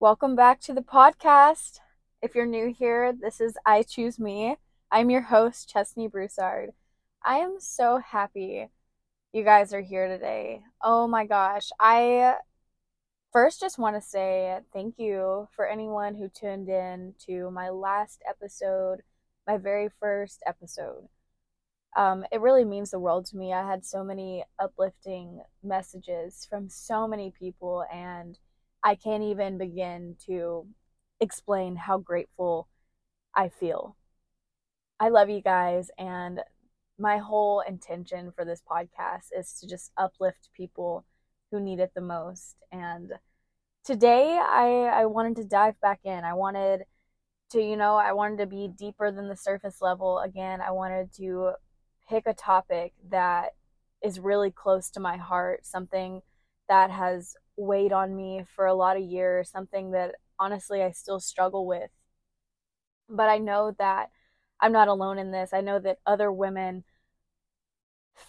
Welcome 0.00 0.34
back 0.34 0.62
to 0.62 0.72
the 0.72 0.80
podcast. 0.80 1.78
If 2.22 2.34
you're 2.34 2.46
new 2.46 2.72
here, 2.72 3.12
this 3.12 3.38
is 3.38 3.58
I 3.66 3.82
Choose 3.82 4.18
Me. 4.18 4.56
I'm 4.90 5.10
your 5.10 5.20
host, 5.20 5.68
Chesney 5.68 6.08
Broussard. 6.08 6.70
I 7.22 7.36
am 7.40 7.56
so 7.58 7.98
happy 7.98 8.70
you 9.34 9.44
guys 9.44 9.74
are 9.74 9.82
here 9.82 10.08
today. 10.08 10.62
Oh 10.82 11.06
my 11.06 11.26
gosh. 11.26 11.68
I 11.78 12.36
first 13.30 13.60
just 13.60 13.78
want 13.78 13.94
to 13.94 14.00
say 14.00 14.60
thank 14.72 14.94
you 14.96 15.48
for 15.54 15.68
anyone 15.68 16.14
who 16.14 16.30
tuned 16.30 16.70
in 16.70 17.12
to 17.26 17.50
my 17.50 17.68
last 17.68 18.22
episode, 18.26 19.02
my 19.46 19.58
very 19.58 19.90
first 20.00 20.42
episode. 20.46 21.08
Um, 21.94 22.24
it 22.32 22.40
really 22.40 22.64
means 22.64 22.90
the 22.90 22.98
world 22.98 23.26
to 23.26 23.36
me. 23.36 23.52
I 23.52 23.68
had 23.68 23.84
so 23.84 24.02
many 24.02 24.44
uplifting 24.58 25.42
messages 25.62 26.46
from 26.48 26.70
so 26.70 27.06
many 27.06 27.30
people, 27.38 27.84
and 27.92 28.38
I 28.82 28.94
can't 28.94 29.22
even 29.22 29.58
begin 29.58 30.16
to 30.26 30.66
explain 31.20 31.76
how 31.76 31.98
grateful 31.98 32.68
I 33.34 33.48
feel. 33.48 33.96
I 34.98 35.08
love 35.08 35.30
you 35.30 35.40
guys, 35.40 35.90
and 35.98 36.40
my 36.98 37.18
whole 37.18 37.60
intention 37.60 38.32
for 38.36 38.44
this 38.44 38.62
podcast 38.70 39.28
is 39.36 39.54
to 39.60 39.66
just 39.66 39.92
uplift 39.96 40.50
people 40.54 41.04
who 41.50 41.60
need 41.60 41.80
it 41.80 41.92
the 41.94 42.00
most. 42.00 42.56
And 42.70 43.12
today 43.84 44.38
I, 44.38 44.90
I 44.92 45.06
wanted 45.06 45.36
to 45.36 45.44
dive 45.44 45.80
back 45.80 46.00
in. 46.04 46.24
I 46.24 46.34
wanted 46.34 46.84
to, 47.52 47.60
you 47.62 47.76
know, 47.76 47.96
I 47.96 48.12
wanted 48.12 48.38
to 48.38 48.46
be 48.46 48.68
deeper 48.68 49.10
than 49.10 49.28
the 49.28 49.36
surface 49.36 49.80
level. 49.80 50.18
Again, 50.18 50.60
I 50.60 50.70
wanted 50.70 51.12
to 51.14 51.52
pick 52.08 52.26
a 52.26 52.34
topic 52.34 52.92
that 53.10 53.54
is 54.02 54.20
really 54.20 54.50
close 54.50 54.90
to 54.90 55.00
my 55.00 55.16
heart, 55.16 55.66
something 55.66 56.22
that 56.70 56.90
has 56.90 57.36
weighed 57.58 57.92
on 57.92 58.16
me 58.16 58.44
for 58.56 58.66
a 58.66 58.74
lot 58.74 58.96
of 58.96 59.04
years, 59.04 59.50
something 59.50 59.92
that 59.92 60.16
honestly 60.40 60.82
I 60.82 60.92
still 60.92 61.20
struggle 61.20 61.66
with. 61.66 61.90
But 63.10 63.28
I 63.28 63.38
know 63.38 63.72
that 63.78 64.10
I'm 64.60 64.72
not 64.72 64.88
alone 64.88 65.18
in 65.18 65.30
this. 65.32 65.52
I 65.52 65.60
know 65.60 65.78
that 65.80 65.98
other 66.06 66.32
women 66.32 66.84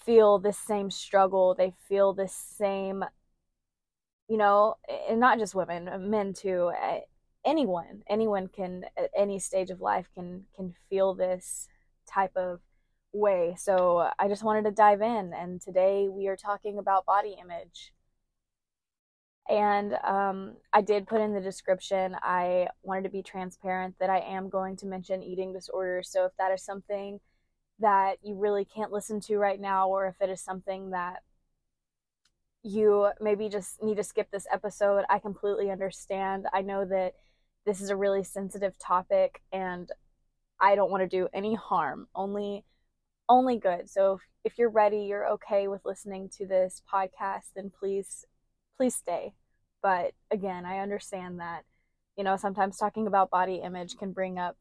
feel 0.05 0.39
the 0.39 0.53
same 0.53 0.89
struggle. 0.89 1.53
They 1.53 1.71
feel 1.87 2.13
the 2.13 2.27
same, 2.27 3.05
you 4.27 4.37
know, 4.37 4.75
and 5.09 5.19
not 5.19 5.39
just 5.39 5.55
women, 5.55 5.87
uh, 5.87 5.97
men 5.97 6.33
too. 6.33 6.71
Anyone, 7.45 8.03
anyone 8.07 8.47
can 8.47 8.85
at 8.97 9.09
any 9.15 9.39
stage 9.39 9.71
of 9.71 9.81
life 9.81 10.07
can 10.13 10.45
can 10.55 10.73
feel 10.89 11.13
this 11.15 11.67
type 12.07 12.35
of 12.35 12.61
way. 13.13 13.55
So 13.57 14.09
I 14.19 14.27
just 14.27 14.43
wanted 14.43 14.65
to 14.65 14.71
dive 14.71 15.01
in, 15.01 15.33
and 15.33 15.59
today 15.61 16.07
we 16.09 16.27
are 16.27 16.37
talking 16.37 16.77
about 16.77 17.05
body 17.05 17.35
image. 17.41 17.93
And 19.51 19.95
um, 20.05 20.53
I 20.71 20.81
did 20.81 21.07
put 21.07 21.19
in 21.19 21.33
the 21.33 21.41
description, 21.41 22.15
I 22.23 22.69
wanted 22.83 23.03
to 23.03 23.09
be 23.09 23.21
transparent 23.21 23.95
that 23.99 24.09
I 24.09 24.19
am 24.19 24.47
going 24.47 24.77
to 24.77 24.85
mention 24.85 25.21
eating 25.21 25.51
disorders. 25.51 26.09
So 26.09 26.23
if 26.23 26.31
that 26.37 26.53
is 26.53 26.63
something 26.63 27.19
that 27.79 28.15
you 28.23 28.35
really 28.35 28.63
can't 28.63 28.93
listen 28.93 29.19
to 29.21 29.37
right 29.37 29.59
now, 29.59 29.89
or 29.89 30.07
if 30.07 30.15
it 30.21 30.29
is 30.31 30.39
something 30.39 30.91
that 30.91 31.23
you 32.63 33.09
maybe 33.19 33.49
just 33.49 33.83
need 33.83 33.97
to 33.97 34.03
skip 34.03 34.31
this 34.31 34.47
episode, 34.49 35.03
I 35.09 35.19
completely 35.19 35.69
understand. 35.69 36.45
I 36.53 36.61
know 36.61 36.85
that 36.85 37.15
this 37.65 37.81
is 37.81 37.89
a 37.89 37.95
really 37.97 38.23
sensitive 38.23 38.79
topic 38.79 39.41
and 39.51 39.91
I 40.61 40.75
don't 40.75 40.91
want 40.91 41.03
to 41.03 41.09
do 41.09 41.27
any 41.33 41.55
harm, 41.55 42.07
only 42.15 42.63
only 43.27 43.57
good. 43.57 43.89
So 43.89 44.13
if, 44.13 44.21
if 44.53 44.57
you're 44.57 44.69
ready, 44.69 44.99
you're 44.99 45.27
okay 45.31 45.67
with 45.67 45.83
listening 45.83 46.29
to 46.37 46.45
this 46.45 46.81
podcast, 46.89 47.51
then 47.53 47.69
please 47.77 48.25
please 48.77 48.95
stay. 48.95 49.33
But 49.81 50.13
again, 50.29 50.65
I 50.65 50.79
understand 50.79 51.39
that, 51.39 51.63
you 52.17 52.23
know, 52.23 52.37
sometimes 52.37 52.77
talking 52.77 53.07
about 53.07 53.29
body 53.31 53.61
image 53.63 53.97
can 53.97 54.11
bring 54.11 54.37
up 54.37 54.57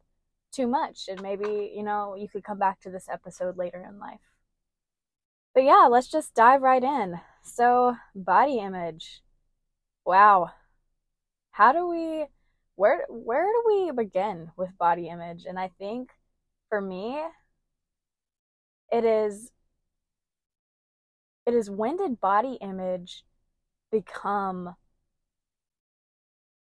too 0.52 0.66
much. 0.66 1.08
And 1.08 1.22
maybe, 1.22 1.72
you 1.74 1.82
know, 1.82 2.14
you 2.16 2.28
could 2.28 2.44
come 2.44 2.58
back 2.58 2.80
to 2.80 2.90
this 2.90 3.08
episode 3.10 3.56
later 3.56 3.84
in 3.86 3.98
life. 3.98 4.20
But 5.54 5.64
yeah, 5.64 5.88
let's 5.90 6.08
just 6.08 6.34
dive 6.34 6.62
right 6.62 6.82
in. 6.82 7.20
So, 7.42 7.96
body 8.14 8.58
image. 8.58 9.22
Wow. 10.04 10.52
How 11.52 11.72
do 11.72 11.86
we 11.88 12.26
where 12.76 13.04
where 13.08 13.44
do 13.44 13.62
we 13.66 13.92
begin 13.92 14.52
with 14.56 14.78
body 14.78 15.08
image? 15.08 15.44
And 15.46 15.58
I 15.58 15.68
think 15.78 16.10
for 16.68 16.80
me 16.80 17.20
it 18.90 19.04
is 19.04 19.52
it 21.46 21.54
is 21.54 21.70
when 21.70 21.96
did 21.96 22.20
body 22.20 22.58
image 22.60 23.24
become 23.90 24.76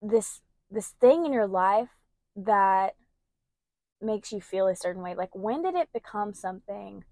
this 0.02 0.40
this 0.70 0.88
thing 1.00 1.24
in 1.24 1.32
your 1.32 1.46
life 1.46 1.88
that 2.34 2.94
makes 4.00 4.32
you 4.32 4.40
feel 4.40 4.66
a 4.66 4.76
certain 4.76 5.02
way 5.02 5.14
like 5.14 5.34
when 5.34 5.62
did 5.62 5.74
it 5.74 5.92
become 5.92 6.34
something 6.34 7.04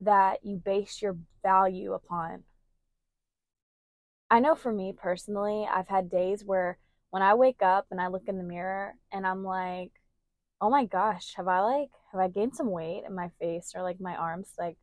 that 0.00 0.44
you 0.44 0.56
base 0.56 1.00
your 1.02 1.16
value 1.42 1.92
upon? 1.92 2.44
I 4.30 4.40
know 4.40 4.54
for 4.54 4.72
me 4.72 4.92
personally 4.96 5.66
i've 5.70 5.88
had 5.88 6.10
days 6.10 6.44
where 6.44 6.78
when 7.10 7.22
i 7.22 7.34
wake 7.34 7.62
up 7.62 7.86
and 7.90 8.00
i 8.00 8.08
look 8.08 8.24
in 8.26 8.38
the 8.38 8.44
mirror 8.44 8.94
and 9.12 9.26
i'm 9.26 9.44
like 9.44 9.92
oh 10.60 10.70
my 10.70 10.84
gosh 10.84 11.34
have 11.36 11.48
i 11.48 11.60
like 11.60 11.90
have 12.12 12.20
i 12.20 12.28
gained 12.28 12.54
some 12.56 12.70
weight 12.70 13.04
in 13.06 13.14
my 13.14 13.30
face 13.40 13.72
or 13.74 13.82
like 13.82 14.00
my 14.00 14.14
arms? 14.16 14.52
Like 14.58 14.76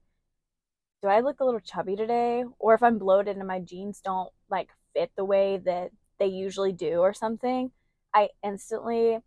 do 1.01 1.07
i 1.07 1.19
look 1.21 1.39
a 1.39 1.45
little 1.45 1.59
chubby 1.59 1.95
today? 1.95 2.43
Or 2.59 2.73
if 2.73 2.83
i'm 2.83 2.97
bloated 2.99 3.37
and 3.37 3.47
my 3.47 3.59
jeans 3.59 4.01
don't 4.01 4.31
like 4.49 4.69
fit 4.93 5.11
the 5.15 5.25
way 5.25 5.57
that 5.65 5.91
they 6.21 6.27
usually 6.27 6.71
do 6.71 6.99
or 6.99 7.13
something, 7.13 7.71
I 8.13 8.29
instantly 8.43 9.17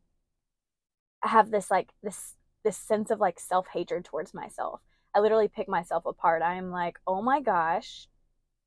have 1.22 1.50
this 1.50 1.70
like 1.70 1.90
this 2.04 2.36
this 2.62 2.76
sense 2.76 3.10
of 3.10 3.18
like 3.18 3.40
self-hatred 3.40 4.04
towards 4.04 4.32
myself. 4.32 4.80
I 5.14 5.18
literally 5.20 5.48
pick 5.48 5.68
myself 5.68 6.06
apart. 6.06 6.40
I 6.42 6.54
am 6.54 6.70
like, 6.70 6.98
"Oh 7.06 7.20
my 7.20 7.40
gosh, 7.40 8.06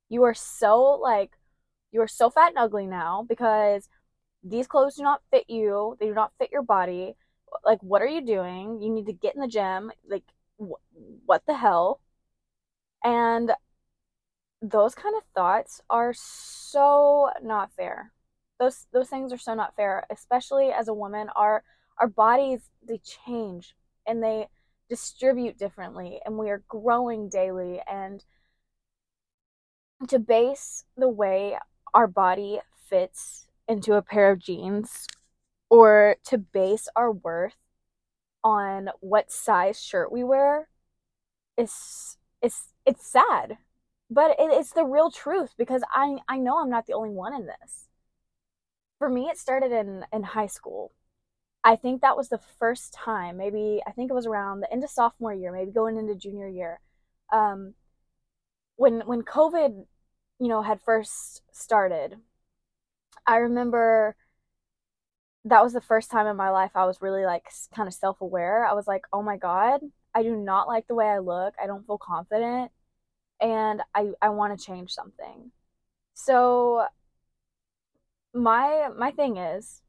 you 0.09 0.23
are 0.23 0.33
so 0.33 0.81
like 1.01 1.31
you 1.93 2.01
are 2.01 2.07
so 2.07 2.29
fat 2.29 2.49
and 2.49 2.57
ugly 2.57 2.85
now 2.87 3.25
because 3.27 3.89
these 4.43 4.67
clothes 4.67 4.95
do 4.95 5.03
not 5.03 5.21
fit 5.31 5.45
you. 5.49 5.95
They 5.99 6.07
do 6.07 6.13
not 6.13 6.33
fit 6.39 6.51
your 6.51 6.63
body. 6.63 7.15
Like 7.63 7.79
what 7.81 8.01
are 8.01 8.07
you 8.07 8.21
doing? 8.25 8.81
You 8.81 8.93
need 8.93 9.05
to 9.07 9.13
get 9.13 9.35
in 9.35 9.41
the 9.41 9.47
gym. 9.47 9.91
Like 10.09 10.25
wh- 10.59 10.83
what 11.25 11.45
the 11.47 11.55
hell?" 11.55 12.01
And 13.03 13.51
those 14.61 14.95
kind 14.95 15.15
of 15.15 15.23
thoughts 15.35 15.81
are 15.89 16.13
so 16.13 17.29
not 17.41 17.71
fair 17.71 18.11
those 18.59 18.87
those 18.91 19.09
things 19.09 19.31
are 19.31 19.37
so 19.37 19.53
not 19.53 19.75
fair 19.75 20.05
especially 20.09 20.69
as 20.69 20.87
a 20.87 20.93
woman 20.93 21.29
our 21.35 21.63
our 21.99 22.07
bodies 22.07 22.69
they 22.87 22.99
change 22.99 23.75
and 24.05 24.23
they 24.23 24.47
distribute 24.89 25.57
differently 25.57 26.19
and 26.25 26.37
we 26.37 26.49
are 26.49 26.63
growing 26.67 27.29
daily. 27.29 27.81
And 27.87 28.23
to 30.07 30.19
base 30.19 30.85
the 30.95 31.09
way 31.09 31.57
our 31.93 32.07
body 32.07 32.59
fits 32.89 33.47
into 33.67 33.93
a 33.93 34.01
pair 34.01 34.31
of 34.31 34.39
jeans 34.39 35.07
or 35.69 36.15
to 36.25 36.37
base 36.37 36.87
our 36.95 37.11
worth 37.11 37.57
on 38.43 38.89
what 39.01 39.31
size 39.31 39.81
shirt 39.81 40.11
we 40.11 40.23
wear 40.23 40.69
is 41.57 42.17
is 42.41 42.67
it's 42.85 43.05
sad. 43.05 43.57
But 44.09 44.31
it, 44.39 44.51
it's 44.51 44.71
the 44.71 44.85
real 44.85 45.11
truth 45.11 45.53
because 45.57 45.81
i 45.91 46.17
i 46.29 46.37
know 46.37 46.61
i'm 46.61 46.69
not 46.69 46.85
the 46.85 46.93
only 46.93 47.09
one 47.09 47.33
in 47.33 47.47
this 47.47 47.86
for 48.99 49.09
me 49.09 49.27
it 49.29 49.37
started 49.37 49.71
in 49.71 50.05
in 50.13 50.23
high 50.23 50.47
school. 50.47 50.91
I 51.63 51.75
think 51.75 52.01
that 52.01 52.17
was 52.17 52.29
the 52.29 52.39
first 52.59 52.93
time 52.93 53.37
maybe 53.37 53.81
i 53.87 53.91
think 53.91 54.09
it 54.09 54.13
was 54.13 54.25
around 54.25 54.61
the 54.61 54.71
end 54.71 54.83
of 54.83 54.89
sophomore 54.89 55.33
year 55.33 55.51
maybe 55.51 55.71
going 55.71 55.97
into 55.97 56.15
junior 56.15 56.47
year 56.47 56.79
um, 57.33 57.73
when 58.75 59.01
when 59.01 59.21
covid 59.23 59.85
you 60.39 60.47
know 60.47 60.61
had 60.61 60.79
first 60.81 61.41
started 61.51 62.17
i 63.25 63.37
remember 63.37 64.15
that 65.45 65.63
was 65.63 65.73
the 65.73 65.81
first 65.81 66.11
time 66.11 66.27
in 66.27 66.35
my 66.35 66.49
life 66.49 66.71
i 66.75 66.85
was 66.85 67.01
really 67.01 67.25
like 67.25 67.45
kind 67.73 67.87
of 67.87 67.93
self-aware. 67.93 68.65
I 68.65 68.73
was 68.73 68.87
like 68.87 69.05
oh 69.13 69.21
my 69.21 69.37
god 69.37 69.81
i 70.13 70.23
do 70.23 70.35
not 70.35 70.67
like 70.67 70.87
the 70.87 70.95
way 70.95 71.07
i 71.07 71.19
look. 71.19 71.53
I 71.61 71.67
don't 71.67 71.85
feel 71.85 71.97
confident 71.97 72.71
and 73.41 73.81
i 73.95 74.11
i 74.21 74.29
want 74.29 74.57
to 74.57 74.65
change 74.65 74.91
something. 74.93 75.51
So 76.15 76.85
my 78.33 78.89
my 78.97 79.11
thing 79.11 79.37
is 79.37 79.81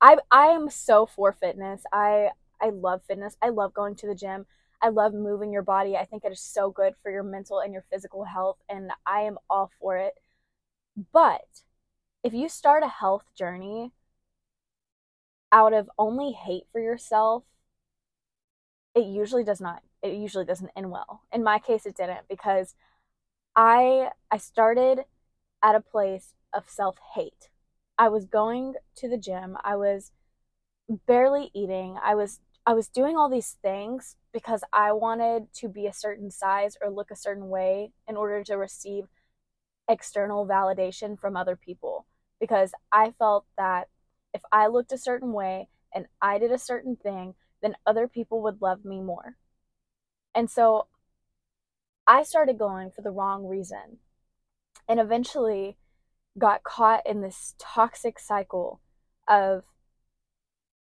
I 0.00 0.18
I 0.30 0.48
am 0.48 0.70
so 0.70 1.06
for 1.06 1.32
fitness. 1.32 1.84
I 1.92 2.30
I 2.60 2.70
love 2.70 3.02
fitness. 3.04 3.36
I 3.42 3.50
love 3.50 3.74
going 3.74 3.96
to 3.96 4.06
the 4.06 4.14
gym. 4.14 4.46
I 4.82 4.88
love 4.90 5.14
moving 5.14 5.52
your 5.52 5.62
body. 5.62 5.96
I 5.96 6.04
think 6.06 6.24
it 6.24 6.32
is 6.32 6.40
so 6.40 6.70
good 6.70 6.94
for 7.02 7.10
your 7.10 7.22
mental 7.22 7.60
and 7.60 7.72
your 7.72 7.84
physical 7.90 8.24
health 8.24 8.58
and 8.68 8.92
I 9.06 9.22
am 9.22 9.38
all 9.50 9.70
for 9.80 9.98
it. 9.98 10.14
But 11.12 11.62
if 12.24 12.34
you 12.34 12.48
start 12.48 12.82
a 12.84 12.88
health 12.88 13.26
journey 13.36 13.92
out 15.52 15.72
of 15.72 15.88
only 15.98 16.32
hate 16.32 16.66
for 16.72 16.80
yourself, 16.80 17.44
it 18.94 19.06
usually 19.06 19.44
does 19.44 19.60
not 19.60 19.82
it 20.02 20.14
usually 20.14 20.44
doesn't 20.44 20.70
end 20.76 20.90
well. 20.90 21.22
In 21.32 21.42
my 21.44 21.58
case 21.58 21.86
it 21.86 21.96
didn't 21.96 22.28
because 22.28 22.74
I 23.56 24.10
I 24.30 24.38
started 24.38 25.04
at 25.62 25.76
a 25.76 25.82
place 25.82 26.34
of 26.54 26.70
self-hate 26.70 27.49
I 28.00 28.08
was 28.08 28.24
going 28.24 28.76
to 28.96 29.10
the 29.10 29.18
gym. 29.18 29.58
I 29.62 29.76
was 29.76 30.10
barely 31.06 31.50
eating. 31.52 31.98
I 32.02 32.14
was 32.14 32.40
I 32.64 32.72
was 32.72 32.88
doing 32.88 33.18
all 33.18 33.28
these 33.28 33.58
things 33.60 34.16
because 34.32 34.64
I 34.72 34.92
wanted 34.92 35.52
to 35.56 35.68
be 35.68 35.86
a 35.86 35.92
certain 35.92 36.30
size 36.30 36.78
or 36.80 36.90
look 36.90 37.10
a 37.10 37.16
certain 37.16 37.50
way 37.50 37.92
in 38.08 38.16
order 38.16 38.42
to 38.44 38.54
receive 38.54 39.04
external 39.86 40.46
validation 40.46 41.18
from 41.18 41.36
other 41.36 41.56
people 41.56 42.06
because 42.40 42.72
I 42.90 43.12
felt 43.18 43.44
that 43.58 43.88
if 44.32 44.40
I 44.50 44.68
looked 44.68 44.92
a 44.92 44.98
certain 44.98 45.34
way 45.34 45.68
and 45.94 46.06
I 46.22 46.38
did 46.38 46.52
a 46.52 46.58
certain 46.58 46.96
thing, 46.96 47.34
then 47.60 47.76
other 47.84 48.08
people 48.08 48.40
would 48.42 48.62
love 48.62 48.82
me 48.82 49.02
more. 49.02 49.36
And 50.34 50.50
so 50.50 50.86
I 52.06 52.22
started 52.22 52.58
going 52.58 52.92
for 52.92 53.02
the 53.02 53.10
wrong 53.10 53.46
reason 53.46 53.98
and 54.88 54.98
eventually 54.98 55.76
got 56.38 56.62
caught 56.62 57.06
in 57.06 57.20
this 57.20 57.54
toxic 57.58 58.18
cycle 58.18 58.80
of 59.28 59.64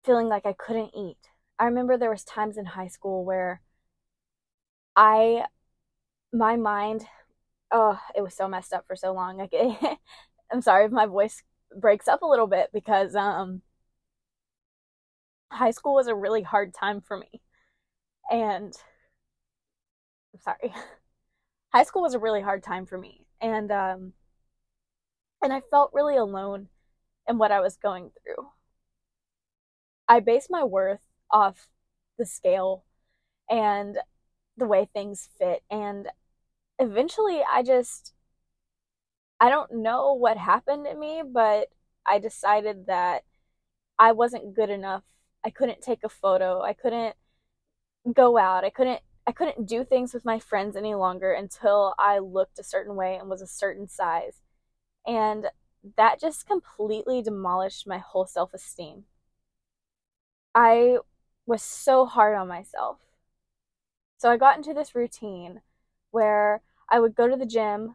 feeling 0.05 0.29
like 0.29 0.47
I 0.47 0.53
couldn't 0.53 0.95
eat. 0.97 1.19
I 1.59 1.65
remember 1.65 1.97
there 1.97 2.11
was 2.11 2.25
times 2.25 2.57
in 2.57 2.67
high 2.67 2.89
school 2.89 3.25
where 3.25 3.61
I 4.97 5.45
my 6.33 6.57
mind 6.57 7.07
oh, 7.73 8.01
it 8.17 8.23
was 8.23 8.35
so 8.35 8.49
messed 8.49 8.73
up 8.73 8.87
for 8.87 8.97
so 8.97 9.13
long. 9.13 9.39
Like 9.39 9.55
I'm 10.53 10.63
sorry 10.63 10.87
if 10.87 10.93
my 10.93 11.07
voice 11.07 11.43
breaks 11.77 12.09
up 12.09 12.23
a 12.23 12.27
little 12.27 12.47
bit 12.47 12.71
because 12.73 13.15
um 13.15 13.63
high 15.51 15.71
school 15.71 15.95
was 15.95 16.07
a 16.07 16.15
really 16.15 16.43
hard 16.43 16.75
time 16.75 17.01
for 17.01 17.17
me. 17.17 17.41
And 18.31 18.75
I'm 20.35 20.41
sorry. 20.41 20.75
high 21.73 21.85
school 21.85 22.03
was 22.03 22.15
a 22.15 22.19
really 22.19 22.43
hard 22.43 22.63
time 22.63 22.87
for 22.87 22.99
me. 22.99 23.27
And 23.41 23.71
um 23.71 24.13
and 25.43 25.53
I 25.53 25.61
felt 25.71 25.93
really 25.93 26.17
alone 26.17 26.69
in 27.29 27.39
what 27.39 27.53
I 27.53 27.61
was 27.61 27.77
going 27.77 28.11
through. 28.23 28.49
I 30.09 30.21
based 30.21 30.51
my 30.51 30.65
worth 30.65 31.07
off 31.31 31.69
the 32.19 32.27
scale 32.27 32.85
and 33.51 33.99
the 34.57 34.67
way 34.67 34.89
things 34.93 35.29
fit 35.39 35.63
and 35.71 36.09
eventually 36.79 37.43
I 37.51 37.63
just 37.63 38.15
I 39.41 39.51
don't 39.51 39.83
know 39.83 40.15
what 40.15 40.37
happened 40.37 40.87
to 40.87 40.97
me, 40.97 41.23
but 41.25 41.69
I 42.05 42.19
decided 42.19 42.87
that 42.87 43.23
I 43.99 44.13
wasn't 44.13 44.55
good 44.55 44.71
enough. 44.71 45.05
I 45.45 45.51
couldn't 45.51 45.81
take 45.81 46.03
a 46.05 46.09
photo. 46.09 46.63
I 46.63 46.73
couldn't 46.73 47.15
go 48.13 48.39
out. 48.39 48.65
I 48.65 48.71
couldn't 48.71 49.01
I 49.27 49.33
couldn't 49.33 49.67
do 49.67 49.85
things 49.85 50.15
with 50.15 50.25
my 50.25 50.39
friends 50.39 50.75
any 50.75 50.95
longer 50.95 51.33
until 51.33 51.95
I 51.99 52.19
looked 52.19 52.59
a 52.59 52.65
certain 52.65 52.97
way 52.97 53.17
and 53.17 53.29
was 53.29 53.43
a 53.43 53.47
certain 53.47 53.87
size. 53.89 54.41
And 55.09 55.47
that 55.97 56.21
just 56.21 56.47
completely 56.47 57.23
demolished 57.23 57.87
my 57.87 57.99
whole 57.99 58.27
self-esteem. 58.27 59.05
I 60.55 60.99
was 61.47 61.63
so 61.63 62.05
hard 62.05 62.37
on 62.37 62.47
myself. 62.47 62.99
So 64.19 64.31
I 64.31 64.37
got 64.37 64.57
into 64.57 64.75
this 64.75 64.95
routine 64.95 65.63
where 66.11 66.61
I 66.91 67.01
would 67.01 67.15
go 67.15 67.29
to 67.29 67.37
the 67.37 67.47
gym. 67.47 67.95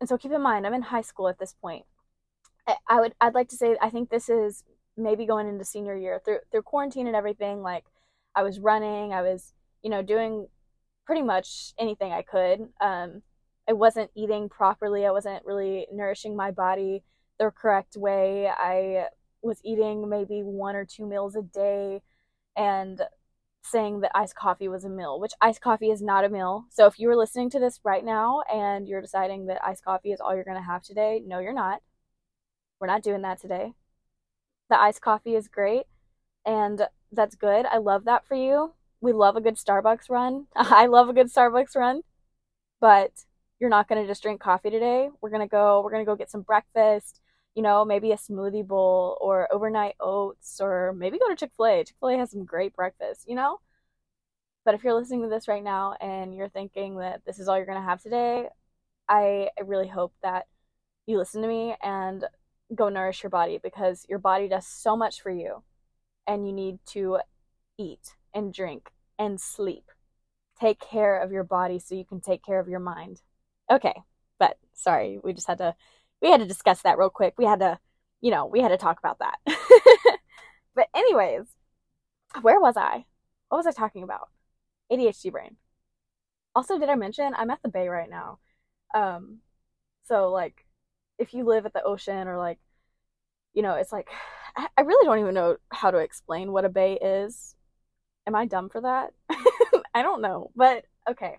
And 0.00 0.08
so 0.08 0.18
keep 0.18 0.32
in 0.32 0.42
mind, 0.42 0.66
I'm 0.66 0.74
in 0.74 0.82
high 0.82 1.00
school 1.00 1.28
at 1.28 1.38
this 1.38 1.54
point. 1.54 1.86
I 2.88 3.00
would 3.00 3.14
I'd 3.20 3.34
like 3.34 3.48
to 3.50 3.56
say 3.56 3.76
I 3.80 3.90
think 3.90 4.10
this 4.10 4.28
is 4.28 4.64
maybe 4.96 5.26
going 5.26 5.48
into 5.48 5.64
senior 5.64 5.96
year 5.96 6.20
through 6.24 6.38
through 6.50 6.62
quarantine 6.62 7.06
and 7.06 7.16
everything 7.16 7.62
like 7.62 7.84
I 8.34 8.42
was 8.42 8.58
running, 8.58 9.12
I 9.12 9.22
was, 9.22 9.52
you 9.82 9.90
know, 9.90 10.02
doing 10.02 10.48
pretty 11.06 11.22
much 11.22 11.74
anything 11.78 12.12
I 12.12 12.22
could. 12.22 12.68
Um 12.80 13.22
I 13.68 13.72
wasn't 13.72 14.10
eating 14.14 14.48
properly. 14.48 15.06
I 15.06 15.10
wasn't 15.10 15.44
really 15.44 15.86
nourishing 15.92 16.36
my 16.36 16.50
body 16.50 17.02
the 17.38 17.50
correct 17.50 17.96
way. 17.96 18.48
I 18.48 19.06
was 19.42 19.60
eating 19.64 20.08
maybe 20.08 20.42
one 20.42 20.76
or 20.76 20.84
two 20.84 21.06
meals 21.06 21.36
a 21.36 21.42
day 21.42 22.02
and 22.56 23.00
saying 23.62 24.00
that 24.00 24.10
iced 24.14 24.36
coffee 24.36 24.68
was 24.68 24.84
a 24.84 24.90
meal, 24.90 25.18
which 25.18 25.32
iced 25.40 25.62
coffee 25.62 25.90
is 25.90 26.02
not 26.02 26.24
a 26.24 26.28
meal. 26.28 26.66
So 26.70 26.86
if 26.86 26.98
you 26.98 27.08
were 27.08 27.16
listening 27.16 27.50
to 27.50 27.58
this 27.58 27.80
right 27.82 28.04
now 28.04 28.42
and 28.52 28.86
you're 28.86 29.00
deciding 29.00 29.46
that 29.46 29.64
iced 29.64 29.84
coffee 29.84 30.12
is 30.12 30.20
all 30.20 30.34
you're 30.34 30.44
going 30.44 30.58
to 30.58 30.62
have 30.62 30.82
today, 30.82 31.22
no, 31.26 31.38
you're 31.38 31.54
not. 31.54 31.80
We're 32.80 32.86
not 32.86 33.02
doing 33.02 33.22
that 33.22 33.40
today. 33.40 33.72
The 34.68 34.78
iced 34.78 35.00
coffee 35.00 35.34
is 35.34 35.48
great 35.48 35.84
and 36.44 36.82
that's 37.10 37.34
good. 37.34 37.64
I 37.66 37.78
love 37.78 38.04
that 38.04 38.26
for 38.26 38.34
you. 38.34 38.74
We 39.00 39.12
love 39.12 39.36
a 39.36 39.40
good 39.40 39.56
Starbucks 39.56 40.10
run. 40.10 40.46
I 40.56 40.86
love 40.86 41.08
a 41.08 41.14
good 41.14 41.32
Starbucks 41.32 41.76
run. 41.76 42.02
But 42.80 43.24
you're 43.60 43.70
not 43.70 43.88
going 43.88 44.02
to 44.02 44.08
just 44.08 44.22
drink 44.22 44.40
coffee 44.40 44.70
today. 44.70 45.08
We're 45.20 45.30
going 45.30 45.42
to 45.42 45.48
go 45.48 45.82
we're 45.82 45.90
going 45.90 46.04
to 46.04 46.10
go 46.10 46.16
get 46.16 46.30
some 46.30 46.42
breakfast 46.42 47.20
you 47.54 47.62
know, 47.62 47.84
maybe 47.84 48.12
a 48.12 48.16
smoothie 48.16 48.66
bowl 48.66 49.16
or 49.20 49.52
overnight 49.52 49.94
oats 50.00 50.60
or 50.60 50.92
maybe 50.96 51.18
go 51.18 51.28
to 51.28 51.36
Chick-fil-A. 51.36 51.84
Chick-fil-A 51.84 52.18
has 52.18 52.32
some 52.32 52.44
great 52.44 52.74
breakfast, 52.74 53.26
you 53.28 53.36
know? 53.36 53.60
But 54.64 54.74
if 54.74 54.82
you're 54.82 54.94
listening 54.94 55.22
to 55.22 55.28
this 55.28 55.46
right 55.46 55.62
now 55.62 55.94
and 56.00 56.34
you're 56.34 56.48
thinking 56.48 56.96
that 56.98 57.22
this 57.24 57.38
is 57.38 57.48
all 57.48 57.56
you're 57.56 57.66
going 57.66 57.78
to 57.78 57.84
have 57.84 58.02
today, 58.02 58.48
I, 59.08 59.50
I 59.58 59.62
really 59.64 59.88
hope 59.88 60.14
that 60.22 60.46
you 61.06 61.18
listen 61.18 61.42
to 61.42 61.48
me 61.48 61.76
and 61.82 62.24
go 62.74 62.88
nourish 62.88 63.22
your 63.22 63.30
body 63.30 63.60
because 63.62 64.06
your 64.08 64.18
body 64.18 64.48
does 64.48 64.66
so 64.66 64.96
much 64.96 65.20
for 65.20 65.30
you 65.30 65.62
and 66.26 66.46
you 66.46 66.52
need 66.52 66.78
to 66.86 67.18
eat 67.78 68.16
and 68.32 68.52
drink 68.52 68.90
and 69.18 69.40
sleep. 69.40 69.90
Take 70.58 70.80
care 70.80 71.20
of 71.20 71.30
your 71.30 71.44
body 71.44 71.78
so 71.78 71.94
you 71.94 72.04
can 72.04 72.20
take 72.20 72.42
care 72.42 72.58
of 72.58 72.68
your 72.68 72.80
mind. 72.80 73.20
Okay, 73.70 73.94
but 74.38 74.58
sorry, 74.74 75.18
we 75.22 75.32
just 75.32 75.46
had 75.46 75.58
to 75.58 75.74
we 76.20 76.30
had 76.30 76.40
to 76.40 76.46
discuss 76.46 76.82
that 76.82 76.98
real 76.98 77.10
quick. 77.10 77.34
We 77.38 77.44
had 77.44 77.60
to, 77.60 77.78
you 78.20 78.30
know, 78.30 78.46
we 78.46 78.60
had 78.60 78.68
to 78.68 78.76
talk 78.78 78.98
about 78.98 79.18
that. 79.18 79.38
but 80.74 80.88
anyways, 80.94 81.44
where 82.42 82.60
was 82.60 82.76
I? 82.76 83.04
What 83.48 83.58
was 83.58 83.66
I 83.66 83.72
talking 83.72 84.02
about? 84.02 84.28
ADHD 84.90 85.30
brain. 85.30 85.56
Also, 86.54 86.78
did 86.78 86.88
I 86.88 86.94
mention 86.94 87.34
I'm 87.36 87.50
at 87.50 87.62
the 87.62 87.68
bay 87.68 87.88
right 87.88 88.08
now? 88.08 88.38
Um, 88.94 89.38
so 90.04 90.30
like, 90.30 90.64
if 91.18 91.34
you 91.34 91.44
live 91.44 91.66
at 91.66 91.72
the 91.74 91.82
ocean 91.82 92.28
or 92.28 92.38
like, 92.38 92.58
you 93.54 93.62
know, 93.62 93.74
it's 93.74 93.92
like, 93.92 94.08
I 94.78 94.82
really 94.82 95.04
don't 95.04 95.18
even 95.18 95.34
know 95.34 95.56
how 95.70 95.90
to 95.90 95.98
explain 95.98 96.52
what 96.52 96.64
a 96.64 96.68
bay 96.68 96.94
is. 96.94 97.54
Am 98.26 98.34
I 98.34 98.46
dumb 98.46 98.68
for 98.70 98.80
that? 98.80 99.12
I 99.94 100.02
don't 100.02 100.22
know, 100.22 100.50
but 100.56 100.84
okay. 101.08 101.38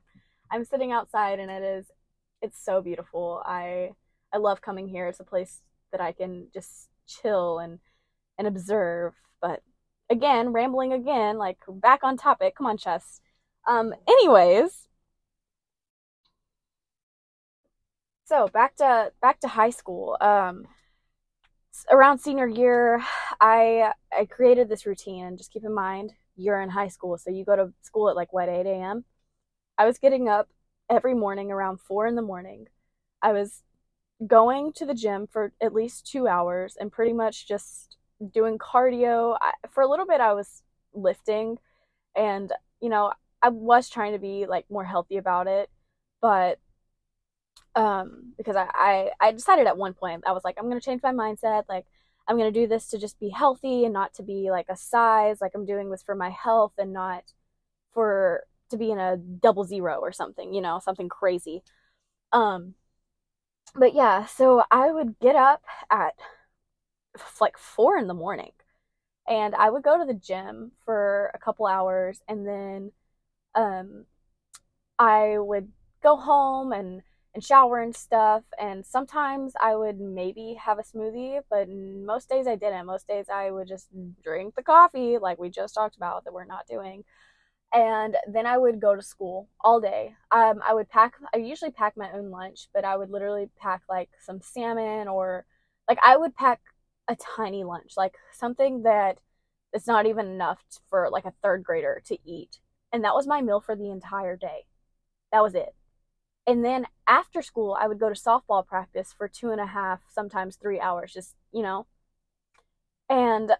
I'm 0.52 0.66
sitting 0.66 0.92
outside 0.92 1.40
and 1.40 1.50
it 1.50 1.64
is, 1.64 1.88
it's 2.46 2.64
so 2.64 2.82
beautiful. 2.82 3.42
I 3.46 3.92
I 4.34 4.38
love 4.38 4.62
coming 4.62 4.88
here. 4.88 5.08
It's 5.08 5.20
a 5.20 5.24
place 5.26 5.62
that 5.92 6.02
I 6.02 6.12
can 6.14 6.48
just 6.54 6.90
chill 7.08 7.60
and 7.60 7.80
and 8.38 8.48
observe. 8.48 9.14
But 9.42 9.62
again, 10.10 10.54
rambling 10.54 10.94
again, 10.94 11.38
like 11.38 11.58
back 11.68 12.04
on 12.04 12.18
topic. 12.18 12.56
Come 12.58 12.68
on, 12.68 12.78
chess. 12.78 13.22
Um, 13.68 13.94
anyways, 14.08 14.88
so 18.26 18.48
back 18.48 18.76
to 18.78 19.12
back 19.22 19.40
to 19.42 19.48
high 19.48 19.70
school. 19.72 20.18
Um, 20.22 20.68
around 21.92 22.20
senior 22.20 22.48
year, 22.48 23.02
I 23.42 23.94
I 24.18 24.26
created 24.26 24.70
this 24.70 24.86
routine, 24.86 25.26
and 25.26 25.38
just 25.38 25.52
keep 25.52 25.64
in 25.64 25.74
mind 25.74 26.14
you're 26.38 26.62
in 26.62 26.70
high 26.70 26.90
school, 26.90 27.18
so 27.18 27.30
you 27.32 27.46
go 27.46 27.56
to 27.56 27.74
school 27.82 28.10
at 28.10 28.16
like 28.16 28.34
what 28.34 28.50
8 28.50 28.66
a.m. 28.68 29.06
I 29.78 29.86
was 29.86 29.98
getting 30.00 30.30
up 30.30 30.50
every 30.90 31.14
morning 31.14 31.52
around 31.52 31.80
four 31.82 32.08
in 32.08 32.16
the 32.16 32.22
morning. 32.22 32.68
I 33.22 33.32
was 33.32 33.64
going 34.26 34.74
to 34.74 34.86
the 34.86 34.94
gym 34.94 35.28
for 35.28 35.52
at 35.62 35.74
least 35.74 36.08
two 36.08 36.28
hours 36.28 36.78
and 36.80 36.92
pretty 36.92 37.14
much 37.14 37.48
just 37.48 37.98
doing 38.34 38.58
cardio. 38.58 39.38
I, 39.42 39.54
for 39.70 39.84
a 39.84 39.90
little 39.90 40.06
bit, 40.06 40.22
I 40.22 40.34
was 40.34 40.62
lifting, 40.94 41.58
and 42.16 42.52
you 42.82 42.90
know, 42.90 43.12
I 43.42 43.50
was 43.50 43.90
trying 43.90 44.14
to 44.14 44.20
be 44.20 44.46
like 44.48 44.66
more 44.70 44.86
healthy 44.86 45.18
about 45.18 45.48
it, 45.48 45.70
but 46.22 46.60
um, 47.76 48.34
because 48.38 48.56
I, 48.56 48.68
I 48.74 49.12
I 49.20 49.32
decided 49.32 49.68
at 49.68 49.78
one 49.78 49.94
point 49.94 50.24
I 50.26 50.32
was 50.32 50.44
like, 50.44 50.56
I'm 50.58 50.70
gonna 50.70 50.82
change 50.82 51.02
my 51.04 51.12
mindset, 51.14 51.64
like. 51.70 51.86
I'm 52.28 52.38
going 52.38 52.52
to 52.52 52.60
do 52.60 52.66
this 52.66 52.88
to 52.88 52.98
just 52.98 53.20
be 53.20 53.30
healthy 53.30 53.86
and 53.86 53.94
not 53.94 54.16
to 54.16 54.24
be 54.24 54.50
like 54.50 54.66
a 54.68 54.76
size. 54.76 55.42
Like 55.42 55.52
I'm 55.54 55.64
doing 55.64 55.92
this 55.92 56.02
for 56.02 56.16
my 56.16 56.32
health 56.32 56.74
and 56.80 56.92
not 56.92 57.24
for 57.94 58.46
to 58.70 58.78
be 58.78 58.92
in 58.92 59.00
a 59.00 59.18
double 59.18 59.64
zero 59.64 60.00
or 60.00 60.12
something, 60.12 60.54
you 60.54 60.62
know, 60.62 60.80
something 60.80 61.10
crazy. 61.10 61.64
Um, 62.32 62.76
but 63.76 63.94
yeah, 63.94 64.26
so 64.26 64.64
I 64.72 64.92
would 64.92 65.20
get 65.20 65.36
up 65.36 65.64
at 65.90 66.14
like 67.40 67.58
four 67.58 67.98
in 67.98 68.08
the 68.08 68.14
morning 68.14 68.52
and 69.28 69.56
I 69.56 69.70
would 69.70 69.84
go 69.84 69.98
to 69.98 70.06
the 70.06 70.20
gym 70.20 70.72
for 70.86 71.32
a 71.34 71.40
couple 71.40 71.66
hours 71.66 72.22
and 72.28 72.48
then 72.48 72.92
um, 73.56 74.06
I 75.00 75.38
would 75.38 75.72
go 76.04 76.16
home 76.16 76.72
and, 76.72 77.02
and 77.34 77.44
shower 77.44 77.82
and 77.82 77.96
stuff. 77.96 78.44
And 78.60 78.86
sometimes 78.86 79.54
I 79.62 79.76
would 79.76 80.00
maybe 80.00 80.58
have 80.64 80.80
a 80.80 80.84
smoothie, 80.84 81.42
but 81.50 81.70
most 81.70 82.30
days 82.30 82.48
I 82.48 82.56
didn't. 82.56 82.86
Most 82.86 83.08
days 83.08 83.26
I 83.34 83.52
would 83.52 83.68
just 83.68 83.88
drink 84.24 84.56
the 84.56 84.64
coffee, 84.64 85.18
like 85.18 85.40
we 85.40 85.50
just 85.50 85.74
talked 85.74 85.96
about, 85.98 86.24
that 86.26 86.34
we're 86.34 86.46
not 86.46 86.68
doing 86.68 87.04
and 87.74 88.16
then 88.28 88.46
I 88.46 88.58
would 88.58 88.80
go 88.80 88.96
to 88.96 89.02
school 89.02 89.50
all 89.62 89.82
day. 89.82 90.16
Um, 90.32 90.62
I 90.66 90.74
would 90.74 90.90
pack. 90.90 91.16
I 91.34 91.38
usually 91.38 91.72
pack 91.72 91.98
my 91.98 92.12
own 92.12 92.30
lunch, 92.32 92.70
but 92.74 92.86
I 92.86 92.96
would 92.98 93.10
literally 93.10 93.50
pack 93.60 93.82
like 93.90 94.10
some 94.26 94.42
salmon 94.42 95.08
or 95.08 95.46
like 95.90 96.00
I 96.04 96.18
would 96.18 96.36
pack 96.36 96.62
a 97.08 97.16
tiny 97.16 97.64
lunch, 97.64 97.94
like 97.98 98.16
something 98.34 98.84
that 98.84 99.20
it's 99.74 99.88
not 99.88 100.06
even 100.06 100.28
enough 100.28 100.60
for 100.90 101.10
like 101.12 101.26
a 101.26 101.34
third 101.44 101.64
grader 101.64 102.02
to 102.08 102.18
eat. 102.26 102.60
And 102.94 103.04
that 103.04 103.16
was 103.16 103.28
my 103.28 103.42
meal 103.42 103.60
for 103.62 103.76
the 103.76 103.90
entire 103.92 104.38
day. 104.38 104.66
That 105.32 105.44
was 105.44 105.56
it. 105.56 105.76
And 106.48 106.66
then 106.66 106.88
after 107.08 107.42
school, 107.42 107.78
I 107.80 107.88
would 107.88 108.00
go 108.00 108.10
to 108.10 108.16
softball 108.20 108.66
practice 108.66 109.14
for 109.18 109.28
two 109.28 109.52
and 109.52 109.62
a 109.62 109.68
half, 109.68 110.02
sometimes 110.10 110.58
three 110.58 110.80
hours, 110.80 111.14
just, 111.14 111.36
you 111.54 111.64
know. 111.64 111.88
And 113.10 113.52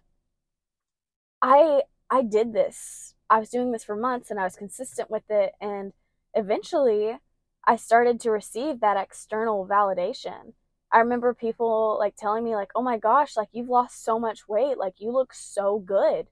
I 1.42 1.82
I 2.10 2.22
did 2.22 2.52
this. 2.52 3.14
I 3.30 3.38
was 3.38 3.50
doing 3.50 3.72
this 3.72 3.84
for 3.84 3.96
months 3.96 4.30
and 4.30 4.38
I 4.40 4.44
was 4.44 4.56
consistent 4.56 5.10
with 5.10 5.24
it 5.30 5.54
and 5.60 5.92
eventually 6.34 7.18
I 7.66 7.76
started 7.76 8.20
to 8.20 8.30
receive 8.30 8.80
that 8.80 8.96
external 8.96 9.66
validation. 9.66 10.52
I 10.92 11.00
remember 11.00 11.34
people 11.34 11.96
like 11.98 12.14
telling 12.16 12.44
me 12.44 12.54
like, 12.54 12.70
"Oh 12.76 12.82
my 12.82 12.96
gosh, 12.98 13.36
like 13.36 13.48
you've 13.52 13.68
lost 13.68 14.04
so 14.04 14.18
much 14.20 14.48
weight, 14.48 14.78
like 14.78 15.00
you 15.00 15.10
look 15.10 15.34
so 15.34 15.78
good." 15.80 16.28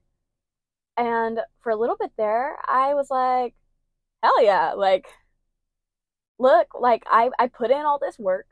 And 0.97 1.39
for 1.61 1.71
a 1.71 1.75
little 1.75 1.97
bit 1.97 2.11
there, 2.17 2.57
I 2.67 2.93
was 2.93 3.09
like, 3.09 3.55
"Hell 4.23 4.43
yeah, 4.43 4.73
like 4.73 5.07
look, 6.39 6.67
like 6.79 7.03
I 7.07 7.29
I 7.39 7.47
put 7.47 7.71
in 7.71 7.85
all 7.85 7.99
this 7.99 8.19
work 8.19 8.47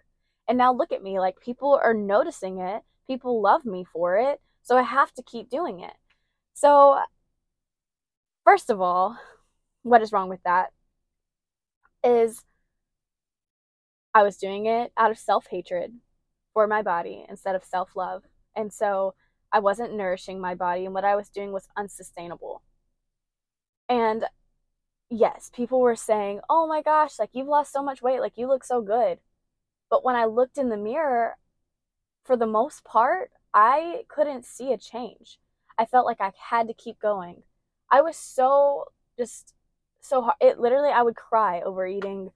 and 0.48 0.58
now 0.58 0.74
look 0.74 0.92
at 0.92 1.04
me, 1.04 1.20
like 1.20 1.40
people 1.42 1.80
are 1.82 1.94
noticing 1.94 2.60
it. 2.60 2.84
People 3.08 3.42
love 3.42 3.66
me 3.66 3.84
for 3.84 4.18
it, 4.18 4.42
so 4.62 4.78
I 4.78 4.84
have 4.84 5.14
to 5.14 5.24
keep 5.24 5.50
doing 5.50 5.80
it." 5.82 5.94
So 6.54 7.00
first 8.44 8.70
of 8.70 8.82
all, 8.82 9.18
what 9.84 10.02
is 10.02 10.12
wrong 10.12 10.30
with 10.30 10.44
that? 10.44 10.72
Is 12.04 12.44
I 14.14 14.24
was 14.24 14.38
doing 14.38 14.66
it 14.66 14.92
out 14.98 15.12
of 15.12 15.18
self 15.18 15.48
hatred 15.48 15.94
for 16.54 16.68
my 16.68 16.82
body 16.82 17.26
instead 17.30 17.56
of 17.56 17.64
self 17.64 17.96
love. 17.96 18.24
And 18.56 18.72
so 18.72 19.16
I 19.52 19.60
wasn't 19.60 19.96
nourishing 19.96 20.40
my 20.40 20.56
body, 20.56 20.86
and 20.86 20.94
what 20.94 21.06
I 21.06 21.16
was 21.16 21.30
doing 21.30 21.52
was 21.52 21.68
unsustainable. 21.78 22.64
And 23.90 24.26
yes, 25.10 25.52
people 25.54 25.80
were 25.80 25.96
saying, 25.96 26.42
Oh 26.50 26.68
my 26.68 26.82
gosh, 26.82 27.20
like 27.20 27.30
you've 27.34 27.48
lost 27.48 27.72
so 27.72 27.84
much 27.84 28.02
weight, 28.02 28.22
like 28.22 28.38
you 28.38 28.48
look 28.48 28.64
so 28.64 28.82
good. 28.82 29.20
But 29.90 30.04
when 30.04 30.16
I 30.16 30.26
looked 30.26 30.58
in 30.58 30.70
the 30.70 30.78
mirror, 30.78 31.38
for 32.24 32.38
the 32.38 32.48
most 32.48 32.84
part, 32.84 33.32
I 33.54 34.04
couldn't 34.08 34.46
see 34.46 34.74
a 34.74 34.78
change. 34.78 35.40
I 35.78 35.86
felt 35.86 36.06
like 36.06 36.22
I 36.22 36.32
had 36.50 36.68
to 36.68 36.74
keep 36.74 37.00
going. 37.00 37.44
I 37.94 38.02
was 38.02 38.18
so 38.18 38.86
just 39.20 39.54
so 40.02 40.24
hard. 40.24 40.36
It 40.42 40.60
literally, 40.60 40.90
I 40.90 41.04
would 41.04 41.16
cry 41.16 41.62
over 41.62 41.86
eating 41.86 42.32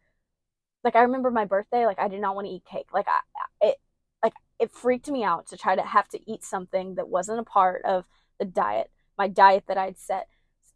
like 0.84 0.96
I 0.96 1.02
remember 1.02 1.32
my 1.32 1.46
birthday, 1.46 1.86
like 1.88 2.00
I 2.00 2.08
did 2.08 2.22
not 2.22 2.36
want 2.36 2.48
to 2.48 2.54
eat 2.54 2.64
cake. 2.64 2.94
Like 2.94 3.08
I, 3.10 3.68
it, 3.68 3.78
like 4.24 4.34
it 4.60 4.72
freaked 4.72 5.10
me 5.10 5.24
out 5.24 5.48
to 5.48 5.58
try 5.58 5.76
to 5.76 5.82
have 5.82 6.08
to 6.10 6.32
eat 6.32 6.44
something 6.44 6.96
that 6.96 7.10
wasn't 7.10 7.40
a 7.40 7.44
part 7.44 7.84
of 7.86 8.06
the 8.40 8.46
diet, 8.46 8.92
my 9.18 9.28
diet 9.28 9.64
that 9.68 9.78
I'd 9.80 9.98
set. 9.98 10.28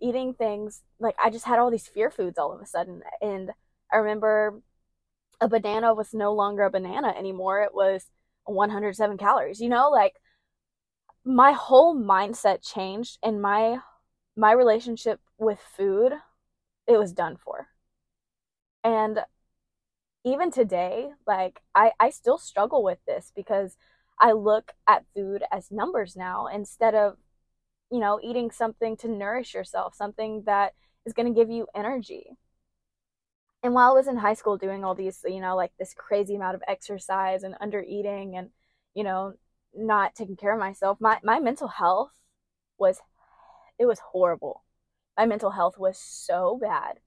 Eating 0.01 0.33
things 0.33 0.81
like 0.99 1.15
I 1.23 1.29
just 1.29 1.45
had 1.45 1.59
all 1.59 1.69
these 1.69 1.87
fear 1.87 2.09
foods 2.09 2.39
all 2.39 2.51
of 2.51 2.59
a 2.59 2.65
sudden, 2.65 3.03
and 3.21 3.51
I 3.93 3.97
remember 3.97 4.61
a 5.41 5.47
banana 5.47 5.93
was 5.93 6.13
no 6.13 6.33
longer 6.33 6.63
a 6.63 6.71
banana 6.71 7.09
anymore. 7.09 7.61
It 7.61 7.75
was 7.75 8.07
107 8.45 9.19
calories. 9.19 9.61
You 9.61 9.69
know, 9.69 9.91
like 9.91 10.15
my 11.23 11.51
whole 11.51 11.95
mindset 11.95 12.67
changed, 12.67 13.19
and 13.21 13.41
my 13.43 13.77
my 14.41 14.51
relationship 14.51 15.19
with 15.37 15.59
food, 15.77 16.13
it 16.87 16.97
was 16.97 17.13
done 17.13 17.37
for. 17.37 17.67
And 18.83 19.19
even 20.25 20.49
today, 20.49 21.11
like 21.27 21.61
I, 21.75 21.91
I 21.99 22.09
still 22.09 22.39
struggle 22.39 22.83
with 22.83 22.97
this 23.05 23.31
because 23.35 23.77
I 24.19 24.31
look 24.31 24.71
at 24.87 25.05
food 25.13 25.43
as 25.51 25.69
numbers 25.69 26.15
now 26.15 26.47
instead 26.47 26.95
of, 26.95 27.17
you 27.91 27.99
know, 27.99 28.19
eating 28.23 28.49
something 28.49 28.97
to 28.97 29.07
nourish 29.07 29.53
yourself, 29.53 29.93
something 29.93 30.41
that 30.47 30.73
is 31.05 31.13
going 31.13 31.31
to 31.31 31.39
give 31.39 31.51
you 31.51 31.67
energy. 31.75 32.35
And 33.61 33.75
while 33.75 33.91
I 33.91 33.93
was 33.93 34.07
in 34.07 34.17
high 34.17 34.33
school 34.33 34.57
doing 34.57 34.83
all 34.83 34.95
these, 34.95 35.23
you 35.23 35.39
know, 35.39 35.55
like 35.55 35.71
this 35.77 35.93
crazy 35.93 36.33
amount 36.35 36.55
of 36.55 36.63
exercise 36.67 37.43
and 37.43 37.53
under 37.61 37.83
eating 37.83 38.35
and, 38.35 38.49
you 38.95 39.03
know, 39.03 39.33
not 39.75 40.15
taking 40.15 40.35
care 40.35 40.53
of 40.53 40.59
myself, 40.59 40.97
my, 40.99 41.19
my 41.23 41.39
mental 41.39 41.67
health 41.67 42.09
was, 42.79 42.99
it 43.81 43.87
was 43.87 43.99
horrible. 44.13 44.63
My 45.17 45.25
mental 45.25 45.51
health 45.51 45.77
was 45.79 45.97
so 45.97 46.57
bad. 46.61 46.99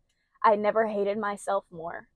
I 0.43 0.57
never 0.57 0.89
hated 0.89 1.19
myself 1.19 1.65
more 1.71 2.09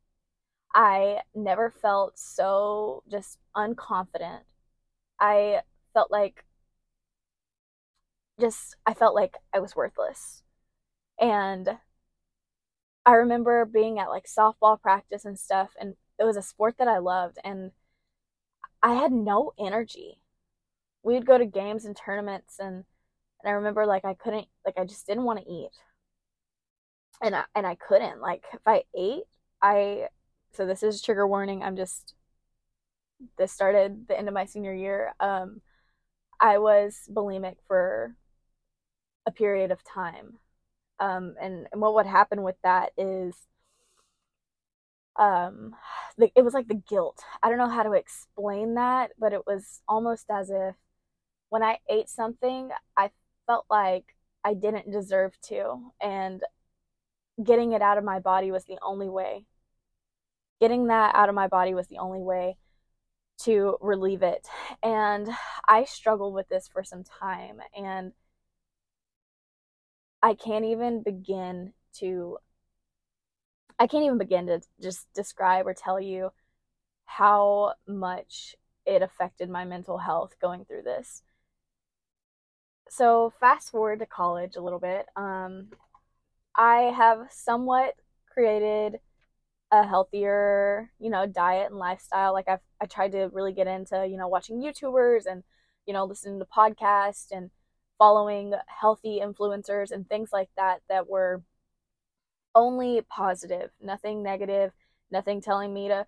I 0.74 1.22
never 1.34 1.70
felt 1.70 2.18
so 2.18 3.02
just 3.10 3.38
unconfident. 3.56 4.42
I 5.20 5.62
felt 5.94 6.10
like 6.10 6.44
just 8.40 8.76
I 8.86 8.94
felt 8.94 9.14
like 9.14 9.34
I 9.52 9.58
was 9.60 9.74
worthless. 9.76 10.42
And 11.20 11.78
I 13.06 13.12
remember 13.14 13.64
being 13.64 13.98
at 13.98 14.10
like 14.10 14.26
softball 14.26 14.80
practice 14.80 15.24
and 15.24 15.38
stuff 15.38 15.70
and 15.80 15.96
it 16.18 16.24
was 16.24 16.36
a 16.36 16.42
sport 16.42 16.76
that 16.78 16.88
I 16.88 16.98
loved 16.98 17.38
and 17.44 17.72
I 18.82 18.94
had 18.94 19.12
no 19.12 19.52
energy. 19.58 20.20
We'd 21.02 21.26
go 21.26 21.38
to 21.38 21.46
games 21.46 21.84
and 21.84 21.96
tournaments 21.96 22.58
and 22.58 22.84
and 23.42 23.50
I 23.50 23.54
remember 23.54 23.86
like 23.86 24.04
I 24.04 24.14
couldn't 24.14 24.46
like 24.64 24.78
I 24.78 24.84
just 24.84 25.06
didn't 25.06 25.24
want 25.24 25.40
to 25.40 25.50
eat. 25.50 25.70
And 27.22 27.34
I 27.34 27.44
and 27.54 27.66
I 27.66 27.74
couldn't. 27.76 28.20
Like 28.20 28.44
if 28.52 28.60
I 28.66 28.84
ate, 28.96 29.24
I 29.62 30.08
so 30.52 30.66
this 30.66 30.82
is 30.82 31.02
trigger 31.02 31.26
warning. 31.26 31.62
I'm 31.62 31.76
just 31.76 32.14
this 33.36 33.52
started 33.52 34.06
the 34.08 34.18
end 34.18 34.28
of 34.28 34.34
my 34.34 34.44
senior 34.44 34.74
year. 34.74 35.14
Um, 35.20 35.60
I 36.40 36.58
was 36.58 37.08
bulimic 37.10 37.56
for 37.66 38.14
a 39.26 39.30
period 39.30 39.70
of 39.70 39.82
time. 39.84 40.38
Um, 41.00 41.34
and, 41.40 41.66
and 41.72 41.80
what 41.80 41.94
would 41.94 42.06
happen 42.06 42.42
with 42.42 42.56
that 42.62 42.90
is 42.96 43.34
um, 45.16 45.74
the, 46.16 46.30
it 46.36 46.42
was 46.44 46.54
like 46.54 46.68
the 46.68 46.82
guilt. 46.88 47.22
I 47.42 47.48
don't 47.48 47.58
know 47.58 47.68
how 47.68 47.82
to 47.82 47.92
explain 47.92 48.74
that, 48.74 49.12
but 49.18 49.32
it 49.32 49.46
was 49.46 49.80
almost 49.88 50.26
as 50.30 50.50
if 50.50 50.74
when 51.50 51.62
I 51.62 51.78
ate 51.88 52.08
something, 52.08 52.70
I 52.96 53.10
felt 53.48 53.66
like 53.68 54.14
I 54.44 54.54
didn't 54.54 54.92
deserve 54.92 55.40
to. 55.48 55.90
And 56.00 56.44
getting 57.42 57.72
it 57.72 57.82
out 57.82 57.98
of 57.98 58.04
my 58.04 58.20
body 58.20 58.52
was 58.52 58.64
the 58.64 58.78
only 58.82 59.08
way 59.08 59.46
getting 60.60 60.86
that 60.88 61.14
out 61.14 61.28
of 61.28 61.34
my 61.34 61.48
body 61.48 61.74
was 61.74 61.86
the 61.88 61.98
only 61.98 62.20
way 62.20 62.56
to 63.38 63.76
relieve 63.80 64.22
it. 64.22 64.46
And 64.82 65.28
I 65.66 65.84
struggled 65.84 66.34
with 66.34 66.48
this 66.48 66.68
for 66.68 66.82
some 66.82 67.04
time 67.04 67.60
and 67.76 68.12
I 70.22 70.34
can't 70.34 70.64
even 70.64 71.02
begin 71.02 71.72
to 71.94 72.38
I 73.78 73.86
can't 73.86 74.04
even 74.04 74.18
begin 74.18 74.46
to 74.46 74.60
just 74.82 75.06
describe 75.14 75.68
or 75.68 75.74
tell 75.74 76.00
you 76.00 76.30
how 77.04 77.74
much 77.86 78.56
it 78.84 79.02
affected 79.02 79.48
my 79.48 79.64
mental 79.64 79.98
health 79.98 80.34
going 80.40 80.64
through 80.64 80.82
this. 80.82 81.22
So, 82.90 83.30
fast 83.40 83.70
forward 83.70 83.98
to 84.00 84.06
college 84.06 84.56
a 84.56 84.60
little 84.62 84.78
bit. 84.78 85.06
Um, 85.16 85.68
I 86.56 86.92
have 86.96 87.28
somewhat 87.30 87.94
created 88.32 89.00
a 89.72 89.86
healthier, 89.86 90.90
you 91.00 91.10
know, 91.10 91.26
diet 91.26 91.70
and 91.70 91.78
lifestyle. 91.78 92.32
Like 92.32 92.48
I've 92.48 92.60
I 92.80 92.86
tried 92.86 93.12
to 93.12 93.30
really 93.32 93.52
get 93.52 93.66
into, 93.66 94.06
you 94.08 94.16
know, 94.16 94.28
watching 94.28 94.62
YouTubers 94.62 95.26
and, 95.26 95.44
you 95.86 95.94
know, 95.94 96.04
listening 96.04 96.38
to 96.40 96.46
podcasts 96.46 97.28
and 97.32 97.50
following 97.98 98.54
healthy 98.68 99.20
influencers 99.22 99.90
and 99.92 100.08
things 100.08 100.30
like 100.32 100.50
that 100.56 100.82
that 100.88 101.08
were 101.08 101.42
only 102.54 103.02
positive, 103.02 103.70
nothing 103.80 104.22
negative, 104.22 104.72
nothing 105.10 105.40
telling 105.40 105.72
me 105.72 105.88
to 105.88 106.06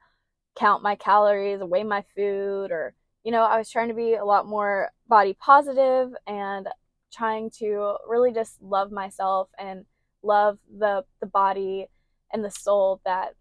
count 0.56 0.82
my 0.82 0.96
calories, 0.96 1.60
weigh 1.60 1.84
my 1.84 2.02
food 2.16 2.70
or 2.72 2.94
you 3.24 3.32
know, 3.32 3.42
I 3.42 3.58
was 3.58 3.70
trying 3.70 3.88
to 3.88 3.94
be 3.94 4.14
a 4.14 4.24
lot 4.24 4.46
more 4.46 4.90
body 5.08 5.34
positive 5.38 6.10
and 6.26 6.68
trying 7.12 7.50
to 7.58 7.96
really 8.08 8.32
just 8.32 8.60
love 8.62 8.90
myself 8.92 9.48
and 9.58 9.84
love 10.22 10.58
the 10.78 11.04
the 11.20 11.26
body 11.26 11.86
and 12.32 12.44
the 12.44 12.50
soul 12.50 13.00
that 13.04 13.34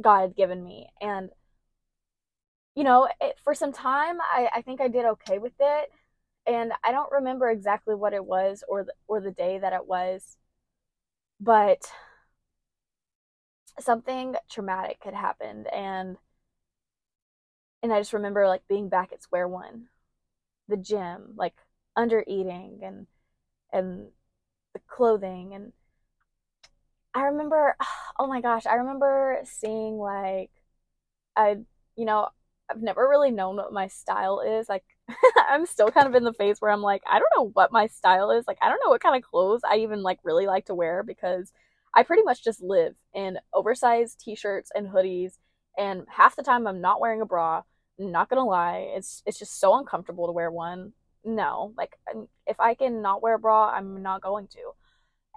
God 0.00 0.20
had 0.22 0.36
given 0.36 0.62
me. 0.64 0.88
And, 1.00 1.30
you 2.74 2.84
know, 2.84 3.08
it, 3.20 3.36
for 3.42 3.54
some 3.54 3.72
time, 3.72 4.18
I, 4.20 4.48
I 4.56 4.62
think 4.62 4.80
I 4.80 4.88
did 4.88 5.06
okay 5.06 5.38
with 5.38 5.54
it. 5.58 5.90
And 6.46 6.72
I 6.84 6.92
don't 6.92 7.10
remember 7.10 7.48
exactly 7.50 7.94
what 7.94 8.12
it 8.12 8.24
was 8.24 8.62
or 8.68 8.84
the, 8.84 8.92
or 9.08 9.20
the 9.20 9.32
day 9.32 9.58
that 9.58 9.72
it 9.72 9.86
was, 9.86 10.36
but 11.40 11.90
something 13.80 14.36
traumatic 14.50 14.98
had 15.02 15.14
happened 15.14 15.66
and 15.72 16.16
and 17.86 17.94
I 17.94 18.00
just 18.00 18.12
remember 18.12 18.48
like 18.48 18.66
being 18.68 18.88
back 18.88 19.12
at 19.12 19.22
square 19.22 19.46
one. 19.46 19.86
The 20.68 20.76
gym, 20.76 21.34
like 21.36 21.54
under 21.94 22.24
eating 22.26 22.80
and 22.82 23.06
and 23.72 24.08
the 24.74 24.80
clothing 24.88 25.54
and 25.54 25.72
I 27.14 27.22
remember, 27.26 27.76
oh 28.18 28.26
my 28.26 28.40
gosh, 28.40 28.66
I 28.66 28.74
remember 28.74 29.38
seeing 29.44 29.98
like, 29.98 30.50
I, 31.36 31.58
you 31.96 32.04
know, 32.04 32.28
I've 32.70 32.82
never 32.82 33.08
really 33.08 33.30
known 33.30 33.56
what 33.56 33.72
my 33.72 33.88
style 33.88 34.40
is. 34.40 34.68
Like, 34.68 34.84
I'm 35.48 35.66
still 35.66 35.90
kind 35.92 36.08
of 36.08 36.16
in 36.16 36.24
the 36.24 36.32
phase 36.32 36.60
where 36.60 36.72
I'm 36.72 36.82
like, 36.82 37.02
I 37.08 37.20
don't 37.20 37.30
know 37.36 37.50
what 37.54 37.72
my 37.72 37.86
style 37.86 38.32
is. 38.32 38.46
Like, 38.48 38.58
I 38.60 38.68
don't 38.68 38.80
know 38.84 38.90
what 38.90 39.02
kind 39.02 39.16
of 39.16 39.22
clothes 39.22 39.62
I 39.64 39.76
even 39.78 40.02
like 40.02 40.18
really 40.24 40.46
like 40.46 40.66
to 40.66 40.74
wear 40.74 41.04
because 41.04 41.52
I 41.94 42.02
pretty 42.02 42.22
much 42.24 42.42
just 42.44 42.60
live 42.62 42.96
in 43.14 43.38
oversized 43.54 44.20
t-shirts 44.20 44.70
and 44.74 44.88
hoodies 44.88 45.34
and 45.78 46.06
half 46.08 46.36
the 46.36 46.42
time 46.42 46.66
I'm 46.66 46.80
not 46.80 47.00
wearing 47.00 47.20
a 47.20 47.26
bra. 47.26 47.62
Not 47.98 48.28
to 48.30 48.42
lie, 48.42 48.88
it's 48.94 49.22
it's 49.26 49.38
just 49.38 49.58
so 49.58 49.74
uncomfortable 49.78 50.26
to 50.26 50.32
wear 50.32 50.50
one. 50.50 50.92
No, 51.24 51.72
like 51.76 51.96
if 52.46 52.60
I 52.60 52.74
can 52.74 53.02
not 53.02 53.22
wear 53.22 53.34
a 53.34 53.38
bra, 53.38 53.70
I'm 53.70 54.02
not 54.02 54.22
going 54.22 54.48
to. 54.48 54.72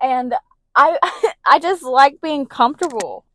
And 0.01 0.35
I 0.75 0.97
I 1.45 1.59
just 1.59 1.83
like 1.83 2.21
being 2.21 2.45
comfortable. 2.45 3.25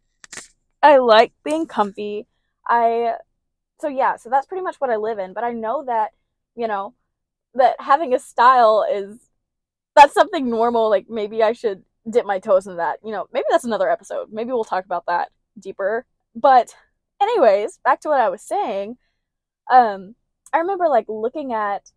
I 0.83 0.99
like 0.99 1.33
being 1.45 1.66
comfy. 1.66 2.26
I 2.69 3.14
so 3.81 3.88
yeah, 3.88 4.16
so 4.16 4.31
that's 4.31 4.47
pretty 4.47 4.62
much 4.62 4.76
what 4.76 4.90
I 4.90 4.97
live 4.97 5.19
in, 5.19 5.33
but 5.33 5.45
I 5.45 5.52
know 5.52 5.85
that, 5.87 6.12
you 6.57 6.69
know, 6.69 6.95
that 7.54 7.76
having 7.81 8.14
a 8.14 8.19
style 8.19 8.85
is 8.90 9.19
that's 9.97 10.14
something 10.14 10.49
normal. 10.50 10.90
Like 10.90 11.07
maybe 11.09 11.43
I 11.43 11.52
should 11.52 11.83
dip 12.09 12.26
my 12.26 12.38
toes 12.38 12.66
in 12.66 12.76
that. 12.76 12.99
You 13.04 13.12
know, 13.12 13.26
maybe 13.33 13.47
that's 13.50 13.64
another 13.64 13.90
episode. 13.90 14.28
Maybe 14.33 14.50
we'll 14.52 14.64
talk 14.64 14.85
about 14.85 15.07
that 15.07 15.31
deeper. 15.59 16.07
But 16.35 16.75
anyways, 17.21 17.78
back 17.85 18.00
to 18.00 18.09
what 18.09 18.21
I 18.21 18.28
was 18.28 18.43
saying. 18.43 18.97
Um 19.71 20.14
I 20.52 20.59
remember 20.59 20.88
like 20.88 21.06
looking 21.09 21.52
at 21.52 21.90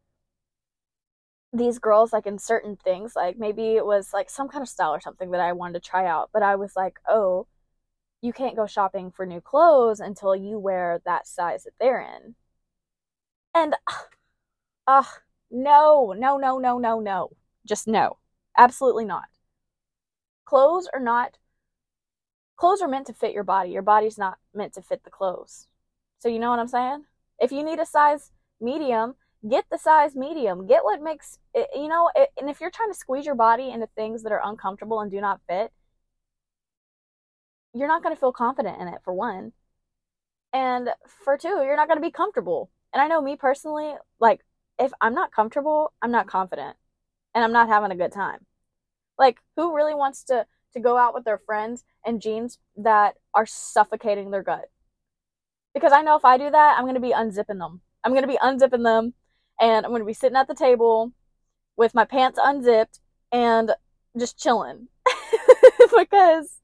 these 1.54 1.80
girls 1.80 2.12
like 2.14 2.28
in 2.28 2.38
certain 2.38 2.76
things 2.76 3.16
like 3.16 3.38
maybe 3.38 3.76
it 3.76 3.86
was 3.86 4.14
like 4.14 4.30
some 4.30 4.50
kind 4.50 4.62
of 4.62 4.68
style 4.68 4.92
or 4.94 5.00
something 5.00 5.32
that 5.32 5.40
i 5.40 5.54
wanted 5.54 5.82
to 5.82 5.90
try 5.90 6.06
out 6.06 6.30
but 6.34 6.44
i 6.44 6.56
was 6.56 6.76
like 6.76 7.00
oh 7.08 7.48
you 8.22 8.34
can't 8.34 8.56
go 8.56 8.66
shopping 8.66 9.12
for 9.12 9.26
new 9.26 9.42
clothes 9.42 10.00
until 10.00 10.36
you 10.36 10.58
wear 10.58 11.02
that 11.06 11.28
size 11.28 11.64
that 11.64 11.74
they're 11.80 12.02
in. 12.02 12.36
And 13.54 13.76
uh 14.88 15.04
no 15.52 16.14
no 16.18 16.38
no 16.38 16.58
no 16.58 16.78
no 16.78 17.00
no 17.00 17.30
just 17.66 17.88
no 17.88 18.18
absolutely 18.58 19.06
not. 19.06 19.26
Clothes 20.46 20.90
are 20.94 21.00
not 21.00 21.38
clothes 22.56 22.82
are 22.82 22.88
meant 22.88 23.08
to 23.08 23.14
fit 23.14 23.34
your 23.34 23.44
body 23.44 23.72
your 23.72 23.82
body's 23.82 24.18
not 24.18 24.40
meant 24.54 24.74
to 24.74 24.82
fit 24.82 25.04
the 25.04 25.10
clothes. 25.10 25.68
So 26.20 26.30
you 26.30 26.40
know 26.40 26.50
what 26.50 26.60
i'm 26.60 26.68
saying 26.68 27.06
if 27.40 27.52
you 27.52 27.64
need 27.64 27.80
a 27.80 27.86
size 27.86 28.32
medium 28.60 29.16
get 29.48 29.66
the 29.70 29.78
size 29.78 30.16
medium. 30.16 30.68
Get 30.68 30.84
what 30.84 31.02
makes 31.02 31.40
eh, 31.56 31.66
you 31.76 31.88
know 31.88 32.10
eh, 32.16 32.26
and 32.40 32.50
if 32.50 32.60
you're 32.62 32.72
trying 32.72 32.92
to 32.92 32.98
squeeze 32.98 33.26
your 33.26 33.36
body 33.36 33.70
into 33.70 33.88
things 33.96 34.24
that 34.24 34.32
are 34.32 34.42
uncomfortable 34.44 35.00
and 35.00 35.12
do 35.12 35.22
not 35.22 35.42
fit 35.48 35.72
you're 37.74 37.88
not 37.88 38.02
going 38.02 38.16
to 38.16 38.20
feel 38.20 38.32
confident 38.32 38.82
in 38.82 38.88
it 38.88 39.02
for 39.04 39.14
one. 39.14 39.52
And 40.54 40.90
for 41.24 41.38
two 41.38 41.48
you're 41.50 41.76
not 41.76 41.88
going 41.88 41.98
to 41.98 42.08
be 42.08 42.12
comfortable. 42.12 42.70
And 42.94 43.02
i 43.02 43.08
know 43.08 43.22
me 43.22 43.36
personally 43.36 43.94
like 44.20 44.42
if 44.80 44.92
i'm 45.02 45.14
not 45.14 45.32
comfortable 45.32 45.94
i'm 46.02 46.12
not 46.12 46.28
confident. 46.28 46.76
And 47.36 47.44
i'm 47.44 47.54
not 47.54 47.70
having 47.70 47.92
a 47.92 47.96
good 47.96 48.12
time. 48.12 48.46
Like 49.20 49.38
who 49.56 49.76
really 49.76 49.96
wants 49.96 50.24
to 50.26 50.46
to 50.74 50.80
go 50.80 50.98
out 50.98 51.14
with 51.14 51.26
their 51.26 51.38
friends 51.38 51.86
in 52.06 52.20
jeans 52.20 52.60
that 52.76 53.16
are 53.34 53.46
suffocating 53.46 54.32
their 54.32 54.44
gut 54.44 54.70
because 55.78 55.94
i 55.94 56.02
know 56.02 56.16
if 56.16 56.26
i 56.26 56.38
do 56.38 56.50
that 56.50 56.76
i'm 56.78 56.84
going 56.84 56.94
to 56.96 57.00
be 57.00 57.14
unzipping 57.14 57.60
them 57.60 57.82
i'm 58.04 58.12
going 58.12 58.24
to 58.24 58.28
be 58.28 58.38
unzipping 58.38 58.84
them 58.84 59.14
and 59.60 59.86
I'm 59.86 59.92
going 59.92 60.02
to 60.02 60.06
be 60.06 60.14
sitting 60.14 60.38
at 60.38 60.48
the 60.48 60.56
table 60.56 61.14
with 61.76 61.96
my 61.96 62.06
pants 62.06 62.40
unzipped 62.42 63.00
and 63.32 63.72
just 64.18 64.40
chilling. 64.40 64.88
because, 65.98 66.60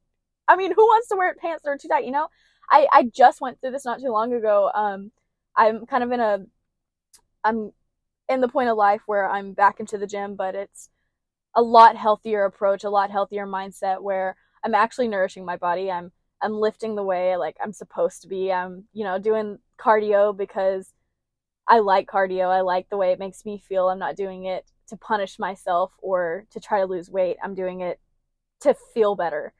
I 0.47 0.55
mean, 0.55 0.73
who 0.73 0.83
wants 0.83 1.07
to 1.09 1.15
wear 1.15 1.33
pants 1.35 1.63
that 1.63 1.69
are 1.69 1.77
too 1.77 1.87
tight? 1.87 2.05
You 2.05 2.11
know, 2.11 2.27
I, 2.69 2.87
I 2.91 3.03
just 3.03 3.41
went 3.41 3.59
through 3.59 3.71
this 3.71 3.85
not 3.85 3.99
too 3.99 4.11
long 4.11 4.33
ago. 4.33 4.71
Um, 4.73 5.11
I'm 5.55 5.85
kind 5.85 6.03
of 6.03 6.11
in 6.11 6.19
a, 6.19 6.39
I'm 7.43 7.71
in 8.29 8.41
the 8.41 8.47
point 8.47 8.69
of 8.69 8.77
life 8.77 9.01
where 9.05 9.29
I'm 9.29 9.53
back 9.53 9.79
into 9.79 9.97
the 9.97 10.07
gym, 10.07 10.35
but 10.35 10.55
it's 10.55 10.89
a 11.55 11.61
lot 11.61 11.95
healthier 11.95 12.45
approach, 12.45 12.83
a 12.83 12.89
lot 12.89 13.11
healthier 13.11 13.45
mindset 13.45 14.01
where 14.01 14.35
I'm 14.63 14.75
actually 14.75 15.07
nourishing 15.07 15.45
my 15.45 15.57
body. 15.57 15.91
I'm, 15.91 16.11
I'm 16.43 16.59
lifting 16.59 16.95
the 16.95 17.03
way 17.03 17.37
like 17.37 17.57
I'm 17.61 17.73
supposed 17.73 18.21
to 18.21 18.27
be. 18.27 18.51
I'm, 18.51 18.85
you 18.93 19.03
know, 19.03 19.17
doing 19.19 19.59
cardio 19.79 20.35
because 20.35 20.93
I 21.67 21.79
like 21.79 22.07
cardio. 22.07 22.49
I 22.49 22.61
like 22.61 22.89
the 22.89 22.97
way 22.97 23.11
it 23.11 23.19
makes 23.19 23.45
me 23.45 23.57
feel. 23.57 23.89
I'm 23.89 23.99
not 23.99 24.15
doing 24.17 24.45
it 24.45 24.65
to 24.89 24.97
punish 24.97 25.39
myself 25.39 25.93
or 26.01 26.45
to 26.51 26.59
try 26.59 26.79
to 26.79 26.85
lose 26.85 27.09
weight. 27.09 27.37
I'm 27.43 27.55
doing 27.55 27.81
it 27.81 27.99
to 28.61 28.75
feel 28.93 29.15
better. 29.15 29.53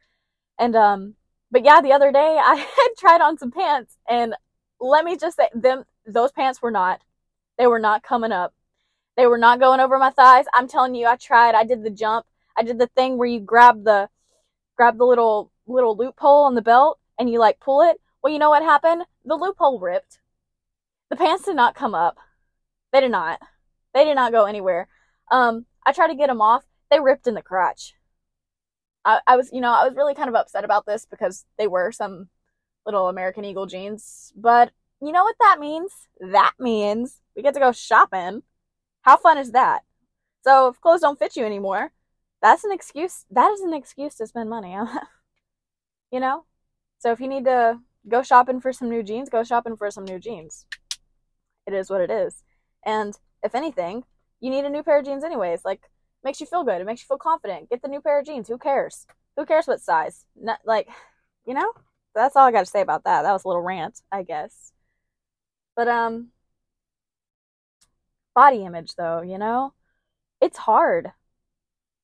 And 0.60 0.76
um 0.76 1.16
but 1.52 1.64
yeah, 1.64 1.82
the 1.82 1.94
other 1.94 2.12
day 2.12 2.40
I 2.42 2.56
had 2.78 2.90
tried 2.98 3.22
on 3.22 3.38
some 3.38 3.52
pants 3.52 3.98
and 4.10 4.36
let 4.80 5.06
me 5.06 5.18
just 5.18 5.38
say 5.38 5.50
them 5.54 5.86
those 6.06 6.32
pants 6.32 6.62
were 6.62 6.72
not 6.72 7.02
they 7.58 7.68
were 7.68 7.80
not 7.80 8.04
coming 8.04 8.32
up. 8.32 8.54
They 9.16 9.28
were 9.28 9.38
not 9.38 9.60
going 9.60 9.80
over 9.80 10.00
my 10.00 10.10
thighs. 10.10 10.46
I'm 10.54 10.68
telling 10.68 10.96
you, 10.96 11.06
I 11.06 11.18
tried. 11.18 11.54
I 11.56 11.64
did 11.64 11.84
the 11.84 11.92
jump. 11.92 12.26
I 12.58 12.64
did 12.64 12.80
the 12.80 12.88
thing 12.88 13.18
where 13.18 13.28
you 13.28 13.40
grab 13.40 13.84
the 13.84 14.10
grab 14.76 14.98
the 14.98 15.06
little 15.06 15.52
little 15.68 15.96
loophole 15.96 16.46
on 16.46 16.56
the 16.56 16.62
belt 16.62 17.00
and 17.18 17.30
you 17.30 17.40
like 17.40 17.60
pull 17.60 17.82
it. 17.82 18.00
Well, 18.22 18.34
you 18.34 18.40
know 18.40 18.50
what 18.50 18.64
happened? 18.64 19.04
The 19.26 19.36
loophole 19.36 19.80
ripped. 19.80 20.20
The 21.10 21.16
pants 21.16 21.46
did 21.46 21.56
not 21.56 21.76
come 21.76 21.94
up. 21.94 22.18
They 22.92 23.02
did 23.02 23.12
not. 23.12 23.40
They 23.94 24.04
did 24.04 24.16
not 24.16 24.32
go 24.32 24.46
anywhere. 24.46 24.88
Um, 25.32 25.66
I 25.86 25.92
tried 25.92 26.08
to 26.08 26.16
get 26.16 26.28
them 26.28 26.42
off. 26.42 26.64
They 26.90 27.00
ripped 27.00 27.28
in 27.28 27.34
the 27.34 27.42
crotch. 27.42 27.94
I, 29.06 29.20
I 29.28 29.36
was, 29.36 29.50
you 29.52 29.62
know, 29.62 29.72
I 29.72 29.86
was 29.86 29.96
really 29.96 30.16
kind 30.16 30.30
of 30.30 30.36
upset 30.36 30.64
about 30.64 30.86
this 30.86 31.06
because 31.06 31.46
they 31.58 31.68
were 31.68 31.92
some 31.92 32.30
little 32.86 33.10
American 33.10 33.46
Eagle 33.46 33.66
jeans. 33.66 34.32
But 34.36 34.72
you 35.02 35.12
know 35.12 35.24
what 35.24 35.36
that 35.40 35.60
means? 35.60 35.92
That 36.20 36.54
means 36.60 37.20
we 37.36 37.42
get 37.42 37.54
to 37.56 37.60
go 37.60 37.72
shopping. 37.72 38.44
How 39.02 39.18
fun 39.18 39.38
is 39.38 39.52
that? 39.52 39.82
So 40.44 40.68
if 40.70 40.82
clothes 40.82 41.02
don't 41.02 41.20
fit 41.20 41.36
you 41.36 41.46
anymore, 41.46 41.92
that's 42.42 42.64
an 42.64 42.72
excuse. 42.72 43.26
That 43.32 43.52
is 43.52 43.62
an 43.62 43.74
excuse 43.74 44.16
to 44.16 44.28
spend 44.28 44.50
money. 44.50 44.76
you 46.14 46.22
know? 46.22 46.46
So 47.00 47.12
if 47.12 47.20
you 47.20 47.28
need 47.28 47.44
to 47.46 47.80
go 48.08 48.24
shopping 48.24 48.62
for 48.62 48.72
some 48.72 48.90
new 48.90 49.04
jeans, 49.04 49.30
go 49.30 49.44
shopping 49.44 49.76
for 49.76 49.92
some 49.92 50.06
new 50.06 50.20
jeans 50.20 50.66
it 51.66 51.74
is 51.74 51.90
what 51.90 52.02
it 52.02 52.12
is. 52.12 52.44
And 52.86 53.18
if 53.44 53.56
anything, 53.56 54.04
you 54.40 54.50
need 54.50 54.66
a 54.66 54.70
new 54.70 54.84
pair 54.84 55.00
of 55.00 55.06
jeans 55.06 55.24
anyways. 55.24 55.64
Like 55.66 55.90
makes 56.24 56.40
you 56.40 56.46
feel 56.48 56.64
good. 56.64 56.82
It 56.82 56.86
makes 56.86 57.02
you 57.02 57.08
feel 57.08 57.18
confident. 57.18 57.70
Get 57.70 57.82
the 57.82 57.88
new 57.88 58.02
pair 58.02 58.20
of 58.20 58.26
jeans. 58.26 58.48
Who 58.48 58.58
cares? 58.58 59.06
Who 59.38 59.46
cares 59.46 59.68
what 59.68 59.82
size? 59.82 60.26
Not, 60.40 60.60
like, 60.66 60.88
you 61.46 61.54
know? 61.54 61.74
That's 62.16 62.36
all 62.36 62.46
I 62.48 62.52
got 62.52 62.62
to 62.66 62.72
say 62.72 62.82
about 62.82 63.06
that. 63.06 63.24
That 63.24 63.32
was 63.32 63.44
a 63.44 63.48
little 63.48 63.64
rant, 63.64 64.02
I 64.12 64.24
guess. 64.24 64.72
But 65.76 65.88
um 65.88 66.30
body 68.36 68.64
image 68.66 68.96
though, 68.96 69.22
you 69.22 69.38
know? 69.38 69.74
It's 70.42 70.58
hard. 70.60 71.12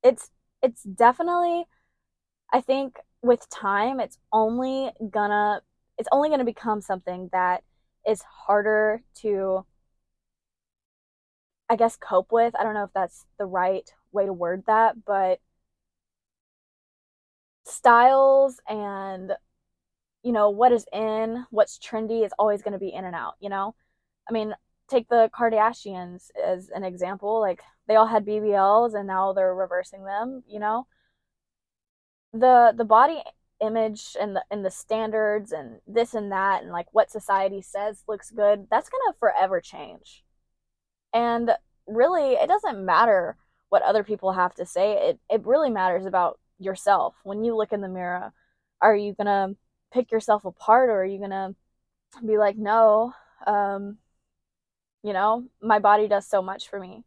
It's 0.03 0.31
it's 0.61 0.83
definitely 0.83 1.65
I 2.51 2.61
think 2.61 2.99
with 3.21 3.47
time 3.49 3.99
it's 3.99 4.17
only 4.31 4.91
gonna 5.11 5.61
it's 5.97 6.09
only 6.11 6.29
to 6.29 6.45
become 6.45 6.81
something 6.81 7.29
that 7.33 7.63
is 8.07 8.21
harder 8.21 9.01
to 9.13 9.65
I 11.69 11.75
guess 11.75 11.95
cope 11.95 12.31
with. 12.31 12.55
I 12.55 12.63
don't 12.63 12.73
know 12.73 12.83
if 12.83 12.93
that's 12.93 13.25
the 13.37 13.45
right 13.45 13.87
way 14.11 14.25
to 14.25 14.33
word 14.33 14.63
that, 14.65 15.05
but 15.05 15.39
styles 17.65 18.59
and 18.67 19.33
you 20.23 20.31
know 20.31 20.49
what 20.49 20.71
is 20.71 20.85
in, 20.93 21.45
what's 21.51 21.77
trendy 21.79 22.25
is 22.25 22.33
always 22.39 22.61
going 22.61 22.73
to 22.73 22.79
be 22.79 22.89
in 22.93 23.05
and 23.05 23.15
out, 23.15 23.35
you 23.39 23.49
know? 23.49 23.75
I 24.29 24.33
mean, 24.33 24.53
take 24.89 25.09
the 25.09 25.29
Kardashians 25.37 26.31
as 26.45 26.69
an 26.69 26.83
example, 26.83 27.39
like 27.39 27.61
they 27.87 27.95
all 27.95 28.07
had 28.07 28.25
BBLs 28.25 28.95
and 28.95 29.07
now 29.07 29.33
they're 29.33 29.55
reversing 29.55 30.03
them, 30.05 30.43
you 30.47 30.59
know? 30.59 30.87
The 32.33 32.73
the 32.75 32.85
body 32.85 33.21
image 33.61 34.15
and 34.19 34.35
the 34.35 34.43
and 34.51 34.63
the 34.63 34.71
standards 34.71 35.51
and 35.51 35.79
this 35.87 36.13
and 36.13 36.31
that 36.31 36.61
and 36.63 36.71
like 36.71 36.87
what 36.91 37.11
society 37.11 37.61
says 37.61 38.03
looks 38.07 38.31
good 38.31 38.67
that's 38.71 38.89
going 38.89 39.01
to 39.11 39.19
forever 39.19 39.59
change. 39.61 40.23
And 41.13 41.51
really 41.87 42.33
it 42.33 42.47
doesn't 42.47 42.85
matter 42.85 43.37
what 43.69 43.81
other 43.83 44.03
people 44.03 44.33
have 44.33 44.55
to 44.55 44.65
say 44.65 45.09
it 45.09 45.19
it 45.29 45.45
really 45.45 45.69
matters 45.69 46.05
about 46.05 46.39
yourself. 46.59 47.15
When 47.23 47.43
you 47.43 47.55
look 47.55 47.73
in 47.73 47.81
the 47.81 47.89
mirror 47.89 48.33
are 48.81 48.95
you 48.95 49.13
going 49.13 49.27
to 49.27 49.57
pick 49.91 50.11
yourself 50.11 50.45
apart 50.45 50.89
or 50.89 51.01
are 51.01 51.05
you 51.05 51.17
going 51.17 51.31
to 51.31 51.55
be 52.25 52.37
like 52.37 52.57
no 52.57 53.13
um 53.47 53.97
you 55.03 55.13
know 55.13 55.45
my 55.61 55.79
body 55.79 56.07
does 56.07 56.27
so 56.27 56.41
much 56.41 56.69
for 56.69 56.79
me 56.79 57.03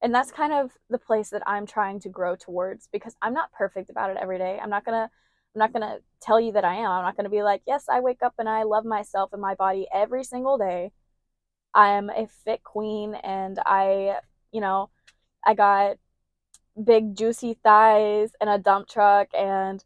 and 0.00 0.14
that's 0.14 0.30
kind 0.30 0.52
of 0.52 0.72
the 0.90 0.98
place 0.98 1.30
that 1.30 1.42
I'm 1.46 1.66
trying 1.66 2.00
to 2.00 2.08
grow 2.08 2.36
towards 2.36 2.88
because 2.92 3.16
I'm 3.20 3.34
not 3.34 3.52
perfect 3.52 3.90
about 3.90 4.10
it 4.10 4.16
every 4.20 4.38
day. 4.38 4.58
I'm 4.62 4.70
not 4.70 4.84
going 4.84 4.96
to 5.06 5.10
I'm 5.54 5.58
not 5.60 5.72
going 5.72 5.82
to 5.82 6.02
tell 6.20 6.38
you 6.38 6.52
that 6.52 6.64
I 6.64 6.76
am. 6.76 6.90
I'm 6.90 7.04
not 7.04 7.16
going 7.16 7.24
to 7.24 7.30
be 7.30 7.42
like, 7.42 7.62
yes, 7.66 7.86
I 7.88 8.00
wake 8.00 8.22
up 8.22 8.34
and 8.38 8.48
I 8.48 8.64
love 8.64 8.84
myself 8.84 9.32
and 9.32 9.40
my 9.40 9.54
body 9.54 9.88
every 9.92 10.22
single 10.22 10.58
day. 10.58 10.92
I 11.74 11.88
am 11.90 12.10
a 12.10 12.28
fit 12.44 12.62
queen 12.62 13.14
and 13.14 13.58
I, 13.64 14.18
you 14.52 14.60
know, 14.60 14.90
I 15.44 15.54
got 15.54 15.96
big 16.82 17.16
juicy 17.16 17.58
thighs 17.62 18.32
and 18.40 18.50
a 18.50 18.58
dump 18.58 18.88
truck 18.88 19.28
and 19.36 19.82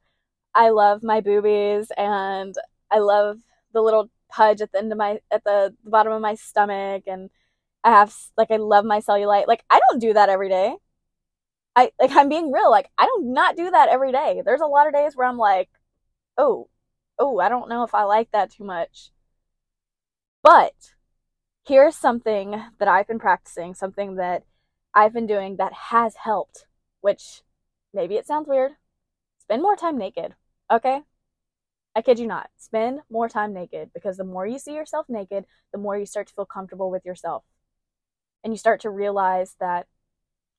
I 0.54 0.70
love 0.70 1.02
my 1.02 1.20
boobies 1.20 1.90
and 1.96 2.54
I 2.90 2.98
love 2.98 3.38
the 3.72 3.82
little 3.82 4.10
pudge 4.28 4.60
at 4.60 4.72
the 4.72 4.78
end 4.78 4.92
of 4.92 4.98
my 4.98 5.20
at 5.30 5.44
the, 5.44 5.74
the 5.84 5.90
bottom 5.90 6.12
of 6.12 6.20
my 6.20 6.34
stomach 6.34 7.04
and 7.06 7.30
I 7.84 7.90
have 7.90 8.14
like 8.36 8.50
I 8.50 8.56
love 8.56 8.84
my 8.84 9.00
cellulite. 9.00 9.46
Like 9.46 9.64
I 9.70 9.80
don't 9.80 9.98
do 10.00 10.12
that 10.14 10.28
every 10.28 10.48
day. 10.48 10.76
I 11.76 11.90
like 12.00 12.12
I'm 12.12 12.28
being 12.28 12.52
real. 12.52 12.70
Like 12.70 12.90
I 12.98 13.06
do 13.06 13.24
not 13.24 13.32
not 13.32 13.56
do 13.56 13.70
that 13.70 13.88
every 13.88 14.12
day. 14.12 14.42
There's 14.44 14.60
a 14.60 14.66
lot 14.66 14.86
of 14.86 14.94
days 14.94 15.16
where 15.16 15.28
I'm 15.28 15.38
like, 15.38 15.70
"Oh, 16.38 16.68
oh, 17.18 17.40
I 17.40 17.48
don't 17.50 17.68
know 17.70 17.84
if 17.84 17.94
I 17.94 18.04
like 18.04 18.30
that 18.32 18.50
too 18.52 18.64
much." 18.64 19.12
But 20.42 20.94
here's 21.66 21.96
something 21.96 22.52
that 22.78 22.88
I've 22.88 23.08
been 23.08 23.18
practicing, 23.18 23.74
something 23.74 24.16
that 24.16 24.44
I've 24.94 25.12
been 25.12 25.26
doing 25.26 25.56
that 25.56 25.72
has 25.72 26.16
helped, 26.16 26.66
which 27.00 27.42
maybe 27.94 28.16
it 28.16 28.26
sounds 28.26 28.48
weird. 28.48 28.72
Spend 29.38 29.62
more 29.62 29.76
time 29.76 29.98
naked, 29.98 30.34
okay? 30.70 31.02
I 31.96 32.02
kid 32.02 32.18
you 32.18 32.26
not. 32.26 32.50
Spend 32.56 33.02
more 33.10 33.28
time 33.28 33.54
naked 33.54 33.92
because 33.94 34.16
the 34.18 34.24
more 34.24 34.46
you 34.46 34.58
see 34.58 34.74
yourself 34.74 35.06
naked, 35.08 35.46
the 35.72 35.78
more 35.78 35.96
you 35.98 36.06
start 36.06 36.28
to 36.28 36.34
feel 36.34 36.46
comfortable 36.46 36.90
with 36.90 37.04
yourself. 37.06 37.44
And 38.44 38.52
you 38.52 38.58
start 38.58 38.80
to 38.82 38.90
realize 38.90 39.56
that, 39.60 39.86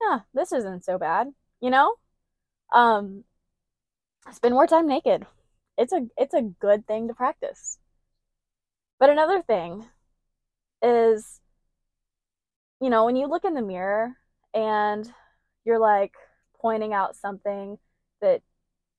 yeah, 0.02 0.22
this 0.34 0.52
isn't 0.54 0.86
so 0.86 0.98
bad, 0.98 1.34
you 1.62 1.70
know? 1.70 1.96
Um, 2.74 3.26
spend 4.32 4.54
more 4.54 4.68
time 4.68 4.88
naked. 4.88 5.26
It's 5.78 5.94
a 5.94 6.08
it's 6.18 6.34
a 6.34 6.42
good 6.42 6.86
thing 6.88 7.08
to 7.08 7.14
practice. 7.14 7.78
But 9.00 9.10
another 9.12 9.42
thing 9.44 9.88
is 10.82 11.42
you 12.80 12.90
know, 12.90 13.06
when 13.06 13.16
you 13.16 13.28
look 13.28 13.46
in 13.46 13.54
the 13.54 13.62
mirror 13.62 14.18
and 14.54 15.12
you're 15.66 15.80
like 15.80 16.14
pointing 16.60 16.94
out 16.94 17.16
something 17.16 17.78
that 18.22 18.42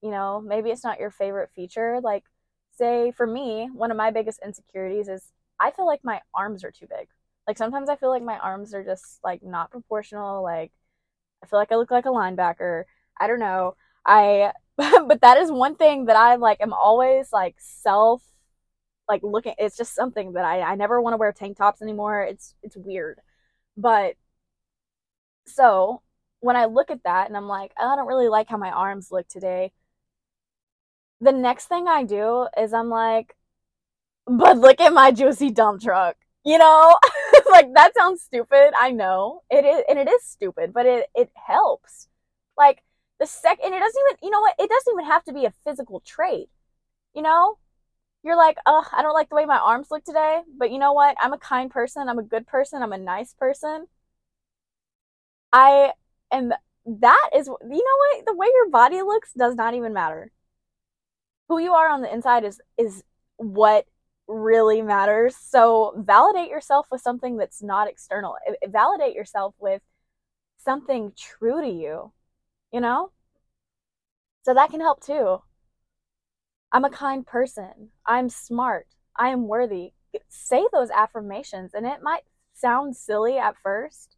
you 0.03 0.11
know, 0.11 0.41
maybe 0.41 0.71
it's 0.71 0.85
not 0.85 1.01
your 1.01 1.11
favorite 1.11 1.51
feature, 1.57 2.01
like 2.03 2.25
say 2.77 3.13
for 3.13 3.27
me, 3.27 3.71
one 3.75 3.91
of 3.91 3.97
my 3.97 4.11
biggest 4.11 4.41
insecurities 4.45 5.09
is 5.09 5.33
I 5.61 5.71
feel 5.73 5.87
like 5.87 6.05
my 6.05 6.21
arms 6.35 6.65
are 6.65 6.73
too 6.73 6.87
big. 6.89 7.09
Like 7.47 7.59
sometimes 7.59 7.89
I 7.89 7.97
feel 7.97 8.11
like 8.11 8.23
my 8.23 8.39
arms 8.39 8.75
are 8.75 8.85
just 8.85 9.21
like 9.25 9.43
not 9.43 9.71
proportional, 9.71 10.43
like 10.43 10.73
I 11.43 11.47
feel 11.47 11.59
like 11.59 11.73
I 11.73 11.77
look 11.77 11.91
like 11.91 12.07
a 12.07 12.11
linebacker. 12.11 12.85
I 13.21 13.27
don't 13.29 13.41
know. 13.41 13.77
I 14.07 14.53
but 14.79 15.21
that 15.23 15.39
is 15.39 15.53
one 15.53 15.77
thing 15.77 16.07
that 16.07 16.17
I 16.17 16.37
like 16.37 16.61
am 16.61 16.73
always 16.73 17.33
like 17.33 17.57
self 17.59 18.23
like 19.09 19.23
looking 19.23 19.55
it's 19.59 19.77
just 19.77 19.95
something 19.95 20.33
that 20.35 20.45
I 20.45 20.63
I 20.63 20.75
never 20.77 21.01
want 21.01 21.15
to 21.15 21.19
wear 21.19 21.33
tank 21.33 21.59
tops 21.59 21.83
anymore. 21.83 22.23
It's 22.23 22.55
it's 22.63 22.77
weird. 22.77 23.21
But 23.77 24.17
so 25.47 26.03
when 26.41 26.57
I 26.57 26.67
look 26.67 26.91
at 26.91 27.03
that 27.05 27.29
and 27.29 27.37
I'm 27.37 27.49
like, 27.49 27.73
oh, 27.79 27.89
I 27.93 27.97
don't 27.97 28.07
really 28.07 28.29
like 28.29 28.49
how 28.49 28.57
my 28.57 28.71
arms 28.71 29.11
look 29.11 29.29
today. 29.29 29.73
The 31.21 31.33
next 31.33 31.67
thing 31.67 31.89
I 31.89 32.05
do 32.05 32.47
is 32.59 32.73
I'm 32.73 32.89
like, 32.91 33.35
but 34.27 34.59
look 34.59 34.81
at 34.81 34.93
my 34.93 35.13
juicy 35.13 35.51
dump 35.51 35.83
truck. 35.83 36.17
You 36.45 36.59
know, 36.59 36.99
like 37.55 37.75
that 37.75 37.95
sounds 37.97 38.23
stupid. 38.23 38.73
I 38.79 38.91
know 38.91 39.43
it 39.51 39.65
is, 39.65 39.85
and 39.89 39.99
it 39.99 40.09
is 40.09 40.25
stupid, 40.25 40.73
but 40.75 40.87
it 40.87 41.09
it 41.15 41.31
helps. 41.47 42.09
Like 42.59 42.83
the 43.21 43.27
sec, 43.27 43.59
and 43.65 43.75
it 43.75 43.79
doesn't 43.79 44.03
even, 44.09 44.19
you 44.23 44.31
know 44.31 44.41
what? 44.41 44.55
It 44.59 44.69
doesn't 44.69 44.93
even 44.93 45.07
have 45.07 45.25
to 45.25 45.33
be 45.33 45.45
a 45.45 45.55
physical 45.65 46.01
trait. 46.01 46.49
You 47.15 47.23
know, 47.23 47.59
you're 48.25 48.37
like, 48.37 48.59
oh, 48.67 48.85
I 48.93 49.03
don't 49.03 49.15
like 49.15 49.29
the 49.29 49.37
way 49.37 49.45
my 49.45 49.59
arms 49.59 49.89
look 49.91 50.05
today, 50.05 50.43
but 50.59 50.71
you 50.73 50.79
know 50.79 50.93
what? 50.93 51.17
I'm 51.21 51.33
a 51.33 51.39
kind 51.39 51.71
person. 51.71 52.09
I'm 52.09 52.19
a 52.19 52.23
good 52.23 52.47
person. 52.47 52.83
I'm 52.83 52.93
a 52.93 52.99
nice 52.99 53.35
person. 53.35 53.87
I 55.53 55.93
am, 56.33 56.53
that 56.87 57.31
is, 57.37 57.47
you 57.47 57.55
know 57.61 57.67
what? 57.69 58.27
The 58.27 58.35
way 58.35 58.49
your 58.53 58.71
body 58.71 59.03
looks 59.03 59.33
does 59.35 59.55
not 59.55 59.75
even 59.75 59.93
matter. 59.93 60.33
Who 61.49 61.59
you 61.59 61.75
are 61.75 61.89
on 61.89 62.01
the 62.03 62.13
inside 62.13 62.45
is, 62.45 62.61
is 62.77 63.05
what 63.37 63.87
really 64.27 64.83
matters. 64.83 65.37
So 65.37 65.95
validate 65.97 66.49
yourself 66.49 66.87
with 66.91 67.01
something 67.01 67.37
that's 67.37 67.63
not 67.63 67.89
external. 67.89 68.37
Validate 68.67 69.15
yourself 69.15 69.55
with 69.59 69.83
something 70.57 71.13
true 71.17 71.61
to 71.61 71.69
you, 71.69 72.13
you 72.73 72.81
know? 72.81 73.11
So 74.43 74.55
that 74.55 74.71
can 74.71 74.81
help 74.81 75.05
too. 75.05 75.43
I'm 76.73 76.85
a 76.85 76.91
kind 76.91 77.27
person. 77.27 77.91
I'm 78.05 78.29
smart. 78.29 78.89
I 79.17 79.29
am 79.29 79.47
worthy. 79.47 79.93
Say 80.29 80.67
those 80.73 80.91
affirmations, 80.91 81.73
and 81.75 81.87
it 81.87 82.03
might 82.03 82.23
sound 82.53 82.97
silly 82.97 83.39
at 83.39 83.57
first, 83.63 84.17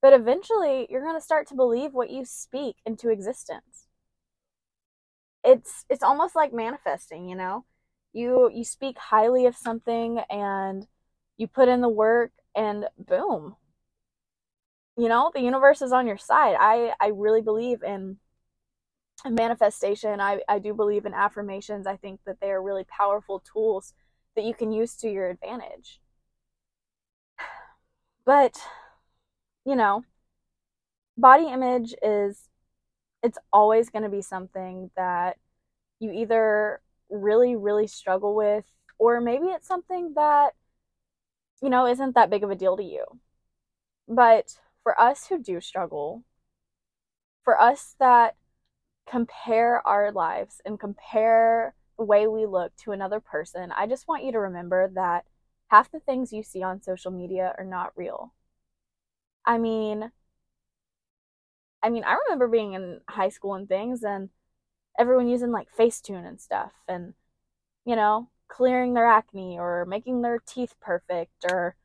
but 0.00 0.12
eventually 0.12 0.86
you're 0.90 1.02
going 1.02 1.16
to 1.16 1.20
start 1.20 1.46
to 1.48 1.54
believe 1.54 1.92
what 1.92 2.10
you 2.10 2.24
speak 2.24 2.76
into 2.86 3.08
existence. 3.08 3.88
It's 5.44 5.84
it's 5.88 6.02
almost 6.02 6.36
like 6.36 6.52
manifesting, 6.52 7.28
you 7.28 7.36
know? 7.36 7.64
You 8.12 8.50
you 8.52 8.64
speak 8.64 8.98
highly 8.98 9.46
of 9.46 9.56
something 9.56 10.20
and 10.30 10.86
you 11.36 11.46
put 11.46 11.68
in 11.68 11.80
the 11.80 11.88
work 11.88 12.32
and 12.54 12.86
boom. 12.98 13.56
You 14.96 15.08
know, 15.08 15.30
the 15.34 15.40
universe 15.40 15.80
is 15.82 15.92
on 15.92 16.06
your 16.06 16.18
side. 16.18 16.56
I 16.58 16.92
I 17.00 17.08
really 17.08 17.42
believe 17.42 17.82
in 17.82 18.18
manifestation 19.30 20.20
I, 20.20 20.40
I 20.48 20.58
do 20.58 20.74
believe 20.74 21.06
in 21.06 21.14
affirmations 21.14 21.86
i 21.86 21.96
think 21.96 22.20
that 22.26 22.40
they 22.40 22.50
are 22.50 22.62
really 22.62 22.84
powerful 22.84 23.40
tools 23.40 23.94
that 24.34 24.44
you 24.44 24.54
can 24.54 24.72
use 24.72 24.96
to 24.96 25.08
your 25.08 25.28
advantage 25.30 26.00
but 28.24 28.58
you 29.64 29.76
know 29.76 30.04
body 31.16 31.48
image 31.50 31.94
is 32.02 32.48
it's 33.22 33.38
always 33.52 33.90
going 33.90 34.02
to 34.02 34.08
be 34.08 34.22
something 34.22 34.90
that 34.96 35.36
you 36.00 36.10
either 36.10 36.80
really 37.12 37.56
really 37.56 37.86
struggle 37.86 38.34
with 38.34 38.64
or 38.98 39.20
maybe 39.20 39.46
it's 39.46 39.68
something 39.68 40.14
that 40.14 40.52
you 41.62 41.70
know 41.70 41.86
isn't 41.86 42.14
that 42.14 42.30
big 42.30 42.44
of 42.44 42.50
a 42.50 42.56
deal 42.56 42.76
to 42.76 42.82
you 42.82 43.04
but 44.08 44.56
for 44.82 45.00
us 45.00 45.26
who 45.26 45.42
do 45.42 45.60
struggle 45.60 46.24
for 47.44 47.60
us 47.60 47.94
that 47.98 48.36
compare 49.08 49.86
our 49.86 50.12
lives 50.12 50.60
and 50.64 50.78
compare 50.78 51.74
the 51.98 52.04
way 52.04 52.26
we 52.26 52.46
look 52.46 52.74
to 52.76 52.92
another 52.92 53.20
person, 53.20 53.72
I 53.72 53.86
just 53.86 54.08
want 54.08 54.24
you 54.24 54.32
to 54.32 54.38
remember 54.40 54.90
that 54.94 55.24
half 55.68 55.90
the 55.90 56.00
things 56.00 56.32
you 56.32 56.42
see 56.42 56.62
on 56.62 56.82
social 56.82 57.10
media 57.10 57.54
are 57.58 57.64
not 57.64 57.92
real. 57.96 58.32
I 59.44 59.58
mean, 59.58 60.10
I 61.82 61.90
mean, 61.90 62.04
I 62.04 62.16
remember 62.26 62.48
being 62.48 62.74
in 62.74 63.00
high 63.08 63.28
school 63.28 63.54
and 63.54 63.68
things 63.68 64.02
and 64.02 64.30
everyone 64.98 65.28
using 65.28 65.50
like 65.50 65.68
Facetune 65.76 66.26
and 66.26 66.40
stuff 66.40 66.72
and 66.88 67.14
you 67.84 67.96
know, 67.96 68.28
clearing 68.48 68.94
their 68.94 69.06
acne 69.06 69.58
or 69.58 69.84
making 69.86 70.22
their 70.22 70.38
teeth 70.38 70.74
perfect 70.80 71.44
or 71.50 71.76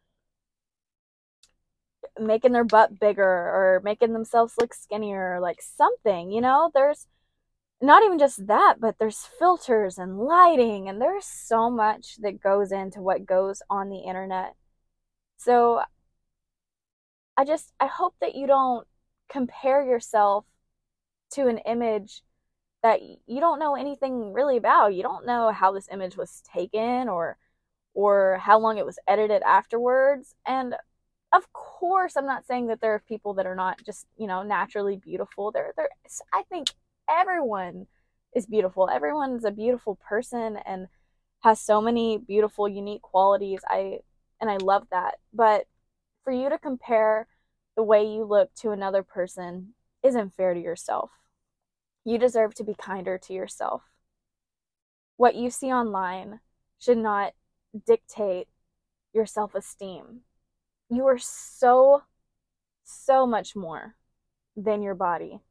making 2.19 2.51
their 2.51 2.63
butt 2.63 2.99
bigger 2.99 3.23
or 3.23 3.81
making 3.83 4.13
themselves 4.13 4.55
look 4.59 4.73
skinnier, 4.73 5.35
or 5.35 5.39
like 5.39 5.61
something, 5.61 6.31
you 6.31 6.41
know? 6.41 6.71
There's 6.73 7.07
not 7.81 8.03
even 8.03 8.19
just 8.19 8.47
that, 8.47 8.75
but 8.79 8.97
there's 8.99 9.27
filters 9.39 9.97
and 9.97 10.19
lighting, 10.19 10.89
and 10.89 11.01
there's 11.01 11.25
so 11.25 11.69
much 11.69 12.17
that 12.21 12.41
goes 12.41 12.71
into 12.71 13.01
what 13.01 13.25
goes 13.25 13.61
on 13.69 13.89
the 13.89 13.99
internet. 13.99 14.55
So 15.37 15.81
I 17.37 17.45
just, 17.45 17.73
I 17.79 17.87
hope 17.87 18.15
that 18.21 18.35
you 18.35 18.47
don't 18.47 18.87
compare 19.29 19.83
yourself 19.85 20.45
to 21.31 21.47
an 21.47 21.59
image 21.59 22.21
that 22.83 23.01
you 23.01 23.39
don't 23.39 23.59
know 23.59 23.75
anything 23.75 24.33
really 24.33 24.57
about. 24.57 24.93
You 24.93 25.03
don't 25.03 25.25
know 25.25 25.51
how 25.51 25.71
this 25.71 25.89
image 25.91 26.17
was 26.17 26.43
taken 26.53 27.09
or 27.09 27.37
or 27.93 28.37
how 28.41 28.59
long 28.59 28.77
it 28.77 28.85
was 28.85 28.99
edited 29.07 29.41
afterwards. 29.41 30.35
And 30.45 30.75
of 31.33 31.51
course, 31.53 32.15
I'm 32.15 32.27
not 32.27 32.45
saying 32.45 32.67
that 32.67 32.79
there 32.79 32.93
are 32.93 32.99
people 32.99 33.33
that 33.35 33.47
are 33.47 33.55
not 33.55 33.83
just, 33.83 34.05
you 34.17 34.27
know, 34.27 34.43
naturally 34.43 34.97
beautiful. 34.97 35.51
There 35.51 35.73
there 35.75 35.89
I 36.33 36.43
think 36.43 36.67
everyone 37.09 37.87
is 38.35 38.45
beautiful. 38.45 38.89
Everyone's 38.89 39.45
a 39.45 39.51
beautiful 39.51 39.95
person 40.07 40.57
and 40.65 40.87
has 41.41 41.59
so 41.59 41.81
many 41.81 42.17
beautiful, 42.17 42.67
unique 42.67 43.01
qualities. 43.01 43.61
I 43.67 43.99
and 44.39 44.49
I 44.49 44.57
love 44.57 44.87
that. 44.91 45.15
But 45.33 45.65
for 46.23 46.31
you 46.31 46.49
to 46.49 46.57
compare 46.57 47.27
the 47.75 47.83
way 47.83 48.05
you 48.05 48.23
look 48.23 48.53
to 48.55 48.71
another 48.71 49.03
person 49.03 49.73
isn't 50.03 50.35
fair 50.35 50.53
to 50.53 50.59
yourself. 50.59 51.11
You 52.07 52.17
deserve 52.17 52.55
to 52.55 52.63
be 52.63 52.73
kinder 52.73 53.17
to 53.17 53.33
yourself. 53.33 53.81
What 55.17 55.35
you 55.35 55.49
see 55.49 55.73
online 55.73 56.39
should 56.79 56.99
not 56.99 57.33
dictate 57.85 58.47
your 59.11 59.25
self 59.25 59.53
esteem. 59.53 60.21
You 60.89 61.05
are 61.07 61.17
so, 61.17 62.03
so 62.85 63.27
much 63.27 63.57
more 63.57 63.95
than 64.55 64.81
your 64.81 64.95
body. 64.95 65.41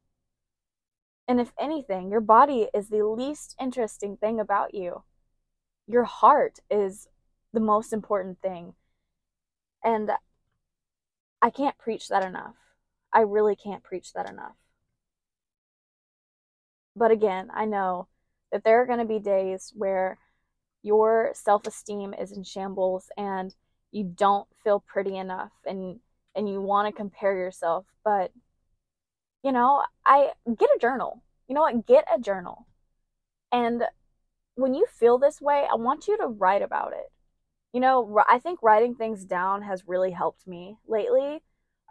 And 1.29 1.43
if 1.43 1.53
anything, 1.61 2.11
your 2.11 2.23
body 2.23 2.69
is 2.73 2.89
the 2.89 3.05
least 3.05 3.55
interesting 3.61 4.17
thing 4.17 4.41
about 4.41 4.73
you. 4.73 5.03
Your 5.87 6.05
heart 6.05 6.61
is 6.71 7.07
the 7.53 7.61
most 7.61 7.93
important 7.93 8.41
thing. 8.41 8.73
And 9.85 10.11
I 11.43 11.51
can't 11.51 11.77
preach 11.77 12.09
that 12.09 12.25
enough. 12.25 12.57
I 13.13 13.21
really 13.21 13.57
can't 13.57 13.83
preach 13.83 14.15
that 14.15 14.31
enough. 14.31 14.57
But 16.97 17.11
again, 17.11 17.49
I 17.53 17.67
know 17.67 18.09
that 18.51 18.65
there 18.65 18.83
are 18.83 18.87
going 18.87 18.99
to 18.99 19.05
be 19.05 19.19
days 19.19 19.73
where 19.77 20.19
your 20.83 21.31
self 21.35 21.67
esteem 21.67 22.15
is 22.15 22.33
in 22.33 22.43
shambles 22.43 23.11
and 23.17 23.55
you 23.93 24.05
don't 24.05 24.49
feel 24.65 24.81
pretty 24.81 25.17
enough 25.17 25.53
and 25.65 26.01
and 26.35 26.49
you 26.49 26.61
want 26.61 26.87
to 26.87 26.97
compare 26.97 27.35
yourself, 27.35 27.87
but 28.05 28.31
you 29.43 29.53
know, 29.53 29.83
I 30.05 30.33
get 30.59 30.71
a 30.75 30.79
journal. 30.81 31.23
You 31.49 31.55
know 31.55 31.63
what? 31.63 31.87
Get 31.87 32.05
a 32.13 32.21
journal. 32.21 32.67
And 33.53 33.85
when 34.57 34.75
you 34.75 34.87
feel 34.99 35.19
this 35.19 35.41
way, 35.41 35.67
I 35.71 35.77
want 35.77 36.09
you 36.09 36.17
to 36.19 36.27
write 36.27 36.63
about 36.63 36.93
it. 36.93 37.13
You 37.73 37.81
know, 37.81 38.19
I 38.29 38.39
think 38.39 38.63
writing 38.63 38.95
things 38.95 39.25
down 39.25 39.63
has 39.63 39.87
really 39.87 40.11
helped 40.11 40.47
me 40.47 40.77
lately. 40.89 41.43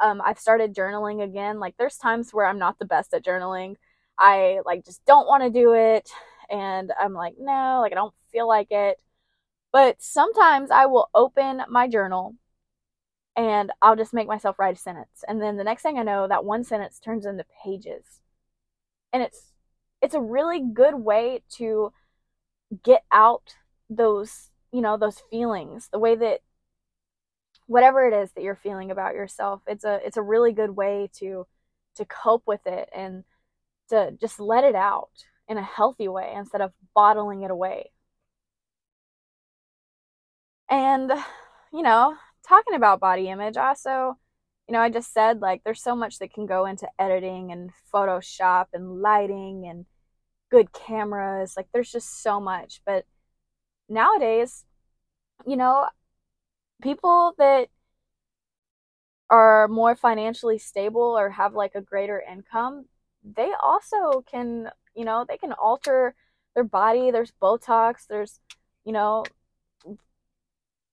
Um, 0.04 0.22
I've 0.24 0.39
started 0.39 0.76
journaling 0.76 1.24
again. 1.24 1.60
Like, 1.60 1.76
there's 1.78 1.98
times 1.98 2.34
where 2.34 2.46
I'm 2.46 2.60
not 2.60 2.80
the 2.80 2.86
best 2.86 3.13
at 3.13 3.24
journaling. 3.24 3.76
I 4.19 4.60
like 4.65 4.86
just 4.86 5.04
don't 5.06 5.28
want 5.28 5.43
to 5.43 5.49
do 5.49 5.73
it. 5.73 6.10
And 6.49 6.91
I'm 6.99 7.13
like, 7.13 7.36
no, 7.39 7.80
like, 7.82 7.91
I 7.91 7.95
don't 7.95 8.13
feel 8.32 8.47
like 8.47 8.67
it. 8.71 8.97
But 9.71 10.01
sometimes 10.01 10.71
I 10.71 10.86
will 10.86 11.10
open 11.13 11.62
my 11.69 11.88
journal 11.88 12.36
and 13.36 13.71
I'll 13.82 13.95
just 13.95 14.13
make 14.13 14.28
myself 14.28 14.58
write 14.60 14.78
a 14.78 14.80
sentence. 14.80 15.23
And 15.28 15.41
then 15.41 15.58
the 15.58 15.63
next 15.63 15.84
thing 15.84 15.97
I 15.99 16.04
know, 16.04 16.28
that 16.28 16.45
one 16.45 16.63
sentence 16.63 16.99
turns 16.99 17.25
into 17.25 17.45
pages. 17.63 18.21
And 19.12 19.23
it's 19.23 19.51
it's 20.01 20.15
a 20.15 20.21
really 20.21 20.62
good 20.62 20.95
way 20.95 21.41
to 21.58 21.91
get 22.84 23.04
out 23.12 23.56
those, 23.89 24.49
you 24.71 24.82
know, 24.82 24.97
those 24.97 25.19
feelings, 25.32 25.89
the 25.91 25.99
way 25.99 26.15
that 26.15 26.41
whatever 27.67 28.08
it 28.08 28.13
is 28.13 28.32
that 28.34 28.43
you're 28.43 28.56
feeling 28.56 28.91
about 28.91 29.15
yourself, 29.15 29.62
it's 29.67 29.84
a 29.84 29.99
it's 30.06 30.17
a 30.17 30.21
really 30.21 30.54
good 30.54 30.71
way 30.71 31.10
to 31.19 31.47
to 31.95 32.06
cope 32.06 32.43
with 32.45 32.65
it 32.67 32.89
and 32.93 33.23
to 33.89 34.12
just 34.19 34.39
let 34.39 34.63
it 34.63 34.76
out 34.76 35.10
in 35.48 35.58
a 35.58 35.63
healthy 35.63 36.08
way 36.08 36.34
instead 36.36 36.62
of 36.62 36.71
bottling 36.93 37.43
it 37.43 37.52
away. 37.52 37.91
And 40.69 41.12
you 41.74 41.82
know, 41.84 42.15
talking 42.48 42.76
about 42.76 43.00
body 43.00 43.30
image, 43.30 43.58
also, 43.58 44.17
you 44.67 44.74
know, 44.74 44.80
I 44.80 44.89
just 44.89 45.13
said 45.13 45.41
like 45.41 45.62
there's 45.63 45.82
so 45.84 45.95
much 45.95 46.19
that 46.19 46.34
can 46.34 46.45
go 46.45 46.65
into 46.65 46.88
editing 47.00 47.52
and 47.52 47.71
Photoshop 47.93 48.67
and 48.74 49.02
lighting 49.02 49.67
and 49.69 49.86
good 50.52 50.74
cameras. 50.74 51.56
Like 51.58 51.67
there's 51.74 51.91
just 51.91 52.24
so 52.24 52.39
much. 52.39 52.82
But 52.86 53.06
nowadays, 53.89 54.65
you 55.45 55.58
know, 55.58 55.88
people 56.82 57.36
that 57.38 57.69
are 59.30 59.67
more 59.67 59.95
financially 59.95 60.58
stable 60.58 61.17
or 61.17 61.32
have 61.32 61.54
like 61.54 61.74
a 61.76 61.82
greater 61.82 62.21
income, 62.21 62.86
they 63.35 63.51
also 63.61 64.23
can, 64.29 64.69
you 64.95 65.05
know, 65.05 65.25
they 65.27 65.38
can 65.38 65.53
alter 65.53 66.15
their 66.53 66.63
body. 66.63 67.11
There's 67.11 67.33
Botox, 67.41 68.07
there's, 68.07 68.39
you 68.85 68.93
know, 68.93 69.25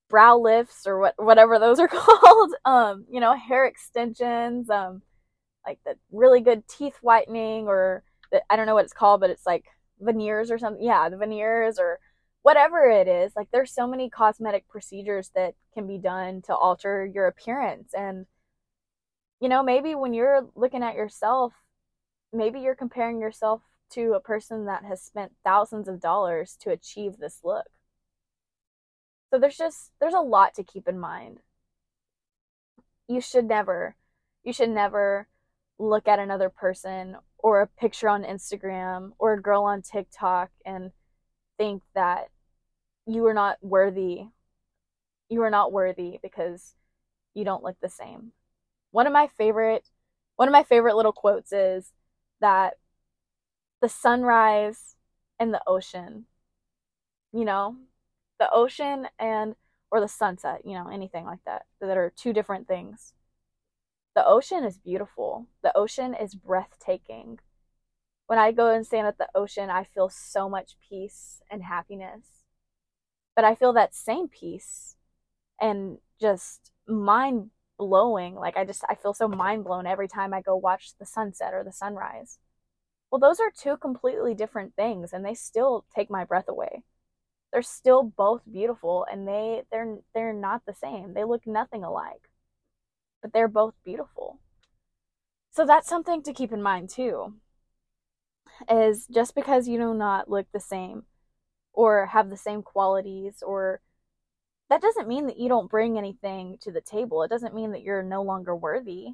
brow 0.08 0.38
lifts 0.38 0.86
or 0.86 0.98
what 0.98 1.14
whatever 1.16 1.58
those 1.58 1.78
are 1.80 1.88
called. 1.92 2.52
Um, 2.64 3.04
you 3.10 3.20
know, 3.20 3.34
hair 3.36 3.66
extensions, 3.66 4.70
um, 4.70 5.02
like 5.66 5.78
the 5.84 5.96
really 6.10 6.40
good 6.40 6.66
teeth 6.68 6.96
whitening 7.02 7.66
or 7.68 8.02
the, 8.30 8.42
I 8.50 8.56
don't 8.56 8.66
know 8.66 8.74
what 8.74 8.84
it's 8.84 8.92
called, 8.92 9.20
but 9.20 9.30
it's 9.30 9.46
like 9.46 9.64
veneers 10.00 10.50
or 10.50 10.58
something. 10.58 10.84
Yeah, 10.84 11.08
the 11.08 11.16
veneers 11.16 11.78
or 11.78 11.98
whatever 12.42 12.88
it 12.90 13.08
is. 13.08 13.32
Like 13.36 13.48
there's 13.52 13.72
so 13.72 13.86
many 13.86 14.10
cosmetic 14.10 14.68
procedures 14.68 15.30
that 15.34 15.54
can 15.74 15.86
be 15.86 15.98
done 15.98 16.42
to 16.42 16.54
alter 16.54 17.06
your 17.06 17.26
appearance 17.26 17.92
and 17.94 18.26
you 19.40 19.48
know, 19.48 19.62
maybe 19.64 19.96
when 19.96 20.14
you're 20.14 20.48
looking 20.54 20.84
at 20.84 20.94
yourself, 20.94 21.52
maybe 22.32 22.60
you're 22.60 22.74
comparing 22.74 23.20
yourself 23.20 23.62
to 23.90 24.14
a 24.14 24.20
person 24.20 24.64
that 24.64 24.84
has 24.84 25.02
spent 25.02 25.32
thousands 25.44 25.86
of 25.88 26.00
dollars 26.00 26.56
to 26.60 26.70
achieve 26.70 27.18
this 27.18 27.40
look. 27.44 27.66
So 29.30 29.38
there's 29.38 29.56
just 29.56 29.92
there's 30.00 30.14
a 30.14 30.20
lot 30.20 30.54
to 30.54 30.64
keep 30.64 30.88
in 30.88 30.98
mind. 30.98 31.38
You 33.08 33.20
should 33.20 33.46
never 33.46 33.96
you 34.44 34.52
should 34.52 34.70
never 34.70 35.28
look 35.78 36.08
at 36.08 36.18
another 36.18 36.48
person 36.48 37.16
or 37.38 37.60
a 37.60 37.66
picture 37.66 38.08
on 38.08 38.24
Instagram 38.24 39.12
or 39.18 39.34
a 39.34 39.42
girl 39.42 39.64
on 39.64 39.82
TikTok 39.82 40.50
and 40.64 40.92
think 41.58 41.82
that 41.94 42.28
you 43.06 43.26
are 43.26 43.34
not 43.34 43.58
worthy. 43.62 44.26
You 45.28 45.42
are 45.42 45.50
not 45.50 45.72
worthy 45.72 46.18
because 46.22 46.74
you 47.34 47.44
don't 47.44 47.64
look 47.64 47.76
the 47.80 47.88
same. 47.88 48.32
One 48.90 49.06
of 49.06 49.12
my 49.12 49.28
favorite 49.28 49.88
one 50.36 50.48
of 50.48 50.52
my 50.52 50.62
favorite 50.62 50.96
little 50.96 51.12
quotes 51.12 51.52
is 51.52 51.92
that 52.42 52.74
the 53.80 53.88
sunrise 53.88 54.96
and 55.40 55.54
the 55.54 55.62
ocean, 55.66 56.26
you 57.32 57.44
know, 57.46 57.76
the 58.38 58.50
ocean 58.52 59.08
and 59.18 59.54
or 59.90 60.00
the 60.00 60.08
sunset, 60.08 60.62
you 60.64 60.74
know, 60.74 60.88
anything 60.88 61.24
like 61.24 61.40
that 61.46 61.66
that 61.80 61.96
are 61.96 62.12
two 62.14 62.32
different 62.32 62.68
things. 62.68 63.14
The 64.14 64.26
ocean 64.26 64.64
is 64.64 64.78
beautiful. 64.78 65.46
The 65.62 65.76
ocean 65.76 66.14
is 66.14 66.34
breathtaking. 66.34 67.38
When 68.26 68.38
I 68.38 68.52
go 68.52 68.70
and 68.70 68.86
stand 68.86 69.06
at 69.06 69.18
the 69.18 69.28
ocean, 69.34 69.70
I 69.70 69.84
feel 69.84 70.08
so 70.08 70.48
much 70.48 70.76
peace 70.88 71.42
and 71.50 71.62
happiness. 71.62 72.44
But 73.34 73.44
I 73.44 73.54
feel 73.54 73.72
that 73.72 73.94
same 73.94 74.28
peace 74.28 74.96
and 75.60 75.98
just 76.20 76.70
mind 76.86 77.50
blowing. 77.78 78.34
Like 78.34 78.56
I 78.56 78.64
just 78.64 78.84
I 78.88 78.94
feel 78.94 79.14
so 79.14 79.28
mind 79.28 79.64
blown 79.64 79.86
every 79.86 80.08
time 80.08 80.34
I 80.34 80.40
go 80.42 80.56
watch 80.56 80.92
the 80.98 81.06
sunset 81.06 81.54
or 81.54 81.64
the 81.64 81.72
sunrise. 81.72 82.38
Well, 83.10 83.20
those 83.20 83.40
are 83.40 83.50
two 83.56 83.76
completely 83.76 84.34
different 84.34 84.74
things 84.76 85.12
and 85.12 85.24
they 85.24 85.34
still 85.34 85.84
take 85.94 86.10
my 86.10 86.24
breath 86.24 86.48
away 86.48 86.84
they're 87.52 87.62
still 87.62 88.02
both 88.02 88.42
beautiful 88.50 89.06
and 89.10 89.28
they 89.28 89.62
they're 89.70 89.98
they're 90.14 90.32
not 90.32 90.62
the 90.66 90.74
same. 90.74 91.14
They 91.14 91.24
look 91.24 91.46
nothing 91.46 91.84
alike. 91.84 92.30
But 93.20 93.32
they're 93.32 93.48
both 93.48 93.74
beautiful. 93.84 94.40
So 95.50 95.66
that's 95.66 95.88
something 95.88 96.22
to 96.22 96.32
keep 96.32 96.52
in 96.52 96.62
mind 96.62 96.88
too. 96.88 97.34
Is 98.70 99.06
just 99.06 99.34
because 99.34 99.68
you 99.68 99.78
do 99.78 99.94
not 99.94 100.30
look 100.30 100.46
the 100.52 100.60
same 100.60 101.04
or 101.72 102.06
have 102.06 102.30
the 102.30 102.36
same 102.36 102.62
qualities 102.62 103.42
or 103.46 103.80
that 104.72 104.80
doesn't 104.80 105.06
mean 105.06 105.26
that 105.26 105.38
you 105.38 105.50
don't 105.50 105.70
bring 105.70 105.98
anything 105.98 106.56
to 106.62 106.72
the 106.72 106.80
table. 106.80 107.22
It 107.22 107.28
doesn't 107.28 107.54
mean 107.54 107.72
that 107.72 107.82
you're 107.82 108.02
no 108.02 108.22
longer 108.22 108.56
worthy. 108.56 109.08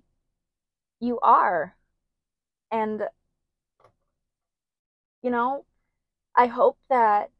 You 1.00 1.18
are. 1.18 1.74
And 2.70 3.02
you 5.20 5.30
know, 5.32 5.64
I 6.36 6.46
hope 6.46 6.78
that 6.90 7.30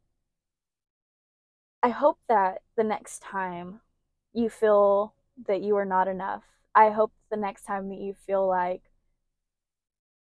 I 1.81 1.89
hope 1.91 2.19
that 2.27 2.61
the 2.75 2.83
next 2.83 3.21
time 3.21 3.79
you 4.33 4.49
feel 4.49 5.13
that 5.47 5.61
you 5.61 5.77
are 5.77 5.85
not 5.85 6.09
enough, 6.09 6.43
I 6.75 6.89
hope 6.89 7.13
the 7.31 7.37
next 7.37 7.63
time 7.63 7.87
that 7.87 7.99
you 7.99 8.13
feel 8.27 8.45
like 8.45 8.81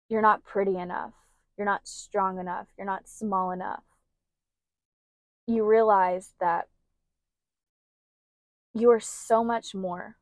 you're 0.08 0.22
not 0.22 0.44
pretty 0.44 0.78
enough, 0.78 1.14
you're 1.58 1.66
not 1.66 1.88
strong 1.88 2.38
enough, 2.38 2.68
you're 2.78 2.86
not 2.86 3.08
small 3.08 3.50
enough, 3.50 3.82
you 5.48 5.66
realize 5.66 6.36
that 6.40 6.68
you 8.74 8.90
are 8.92 9.00
so 9.00 9.44
much 9.44 9.74
more. 9.76 10.18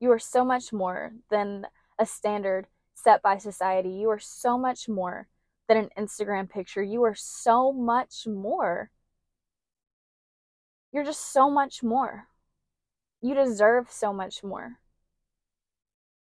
You 0.00 0.12
are 0.12 0.18
so 0.18 0.44
much 0.44 0.72
more 0.72 1.12
than 1.30 1.66
a 1.98 2.06
standard 2.06 2.66
set 2.94 3.22
by 3.22 3.38
society. 3.38 3.90
You 3.90 4.10
are 4.10 4.18
so 4.18 4.58
much 4.58 4.88
more 4.88 5.28
than 5.68 5.76
an 5.76 5.90
Instagram 5.98 6.48
picture. 6.48 6.82
You 6.82 7.02
are 7.04 7.14
so 7.14 7.72
much 7.72 8.26
more 8.26 8.90
you're 10.96 11.04
just 11.04 11.30
so 11.30 11.50
much 11.50 11.82
more. 11.82 12.28
You 13.20 13.34
deserve 13.34 13.90
so 13.90 14.14
much 14.14 14.42
more. 14.42 14.78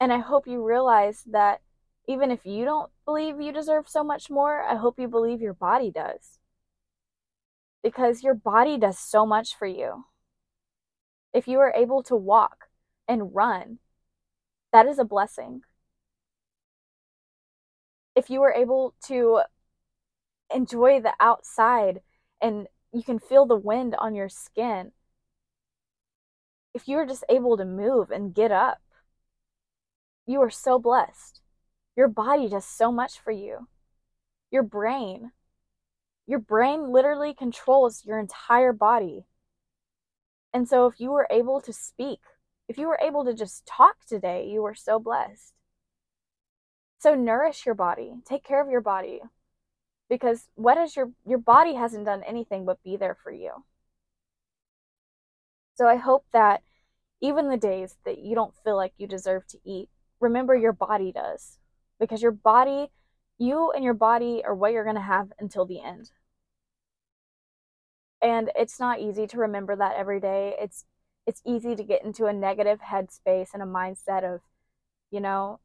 And 0.02 0.12
I 0.12 0.20
hope 0.20 0.48
you 0.48 0.62
realize 0.62 1.24
that 1.32 1.62
even 2.10 2.30
if 2.30 2.46
you 2.46 2.66
don't 2.66 2.92
believe 3.06 3.40
you 3.40 3.54
deserve 3.54 3.88
so 3.88 4.04
much 4.04 4.30
more, 4.30 4.62
I 4.62 4.76
hope 4.76 5.00
you 5.00 5.08
believe 5.08 5.40
your 5.40 5.54
body 5.54 5.92
does. 5.92 6.40
Because 7.82 8.22
your 8.22 8.34
body 8.34 8.78
does 8.78 9.00
so 9.00 9.26
much 9.26 9.56
for 9.56 9.66
you. 9.66 10.04
If 11.34 11.48
you 11.48 11.60
are 11.60 11.74
able 11.76 12.04
to 12.04 12.16
walk 12.16 12.70
and 13.08 13.34
run, 13.36 13.80
that 14.72 14.86
is 14.86 15.00
a 15.00 15.06
blessing. 15.06 15.62
If 18.16 18.30
you 18.30 18.42
are 18.42 18.54
able 18.54 18.96
to 19.08 19.42
enjoy 20.54 21.00
the 21.00 21.14
outside 21.20 22.02
and 22.42 22.68
you 22.92 23.04
can 23.04 23.20
feel 23.20 23.46
the 23.46 23.56
wind 23.56 23.96
on 23.98 24.16
your 24.16 24.30
skin. 24.30 24.92
If 26.74 26.88
you're 26.88 27.06
just 27.06 27.24
able 27.30 27.58
to 27.58 27.66
move 27.66 28.12
and 28.12 28.34
get 28.34 28.52
up, 28.52 28.80
you 30.26 30.42
are 30.42 30.50
so 30.50 30.80
blessed. 30.80 31.42
Your 31.96 32.08
body 32.08 32.48
does 32.48 32.66
so 32.66 32.92
much 32.92 33.20
for 33.20 33.32
you. 33.32 33.68
Your 34.52 34.64
brain, 34.64 35.32
your 36.26 36.40
brain 36.40 36.92
literally 36.92 37.34
controls 37.34 38.04
your 38.06 38.20
entire 38.20 38.74
body. 38.74 39.26
And 40.54 40.68
so 40.68 40.88
if 40.88 41.00
you 41.00 41.12
were 41.12 41.28
able 41.30 41.62
to 41.62 41.74
speak, 41.74 42.20
if 42.68 42.78
you 42.78 42.88
were 42.88 43.00
able 43.02 43.26
to 43.26 43.34
just 43.34 43.66
talk 43.66 44.06
today, 44.08 44.48
you 44.48 44.62
were 44.62 44.76
so 44.76 45.00
blessed. 45.00 45.54
So 47.00 47.16
nourish 47.16 47.66
your 47.66 47.76
body, 47.76 48.16
take 48.26 48.44
care 48.44 48.62
of 48.62 48.70
your 48.70 48.82
body 48.82 49.22
because 50.10 50.48
what 50.56 50.78
is 50.78 50.96
your 50.96 51.12
your 51.26 51.38
body 51.38 51.76
hasn't 51.76 52.06
done 52.06 52.24
anything 52.24 52.66
but 52.66 52.84
be 52.84 52.98
there 52.98 53.16
for 53.24 53.32
you 53.32 53.52
so 55.76 55.88
i 55.88 55.96
hope 55.96 56.26
that 56.34 56.64
even 57.22 57.50
the 57.50 57.58
days 57.58 57.98
that 58.06 58.20
you 58.20 58.36
don't 58.36 58.54
feel 58.64 58.76
like 58.76 58.94
you 58.98 59.08
deserve 59.08 59.46
to 59.48 59.58
eat, 59.66 59.90
remember 60.20 60.56
your 60.56 60.74
body 60.74 61.12
does. 61.12 61.58
Because 62.00 62.22
your 62.22 62.32
body, 62.32 62.92
you 63.38 63.72
and 63.72 63.84
your 63.84 63.94
body 63.94 64.42
are 64.46 64.56
what 64.56 64.72
you're 64.72 64.86
going 64.86 64.96
to 64.96 65.02
have 65.02 65.32
until 65.40 65.66
the 65.66 65.82
end. 65.82 66.12
And 68.22 68.52
it's 68.56 68.80
not 68.80 69.00
easy 69.00 69.28
to 69.28 69.38
remember 69.38 69.76
that 69.76 69.96
every 69.96 70.20
day. 70.20 70.56
It's 70.60 70.86
it's 71.26 71.42
easy 71.46 71.76
to 71.76 71.84
get 71.84 72.04
into 72.04 72.26
a 72.26 72.34
negative 72.34 72.80
headspace 72.82 73.54
and 73.54 73.62
a 73.62 73.66
mindset 73.66 74.24
of, 74.24 74.42
you 75.12 75.22
know, 75.22 75.60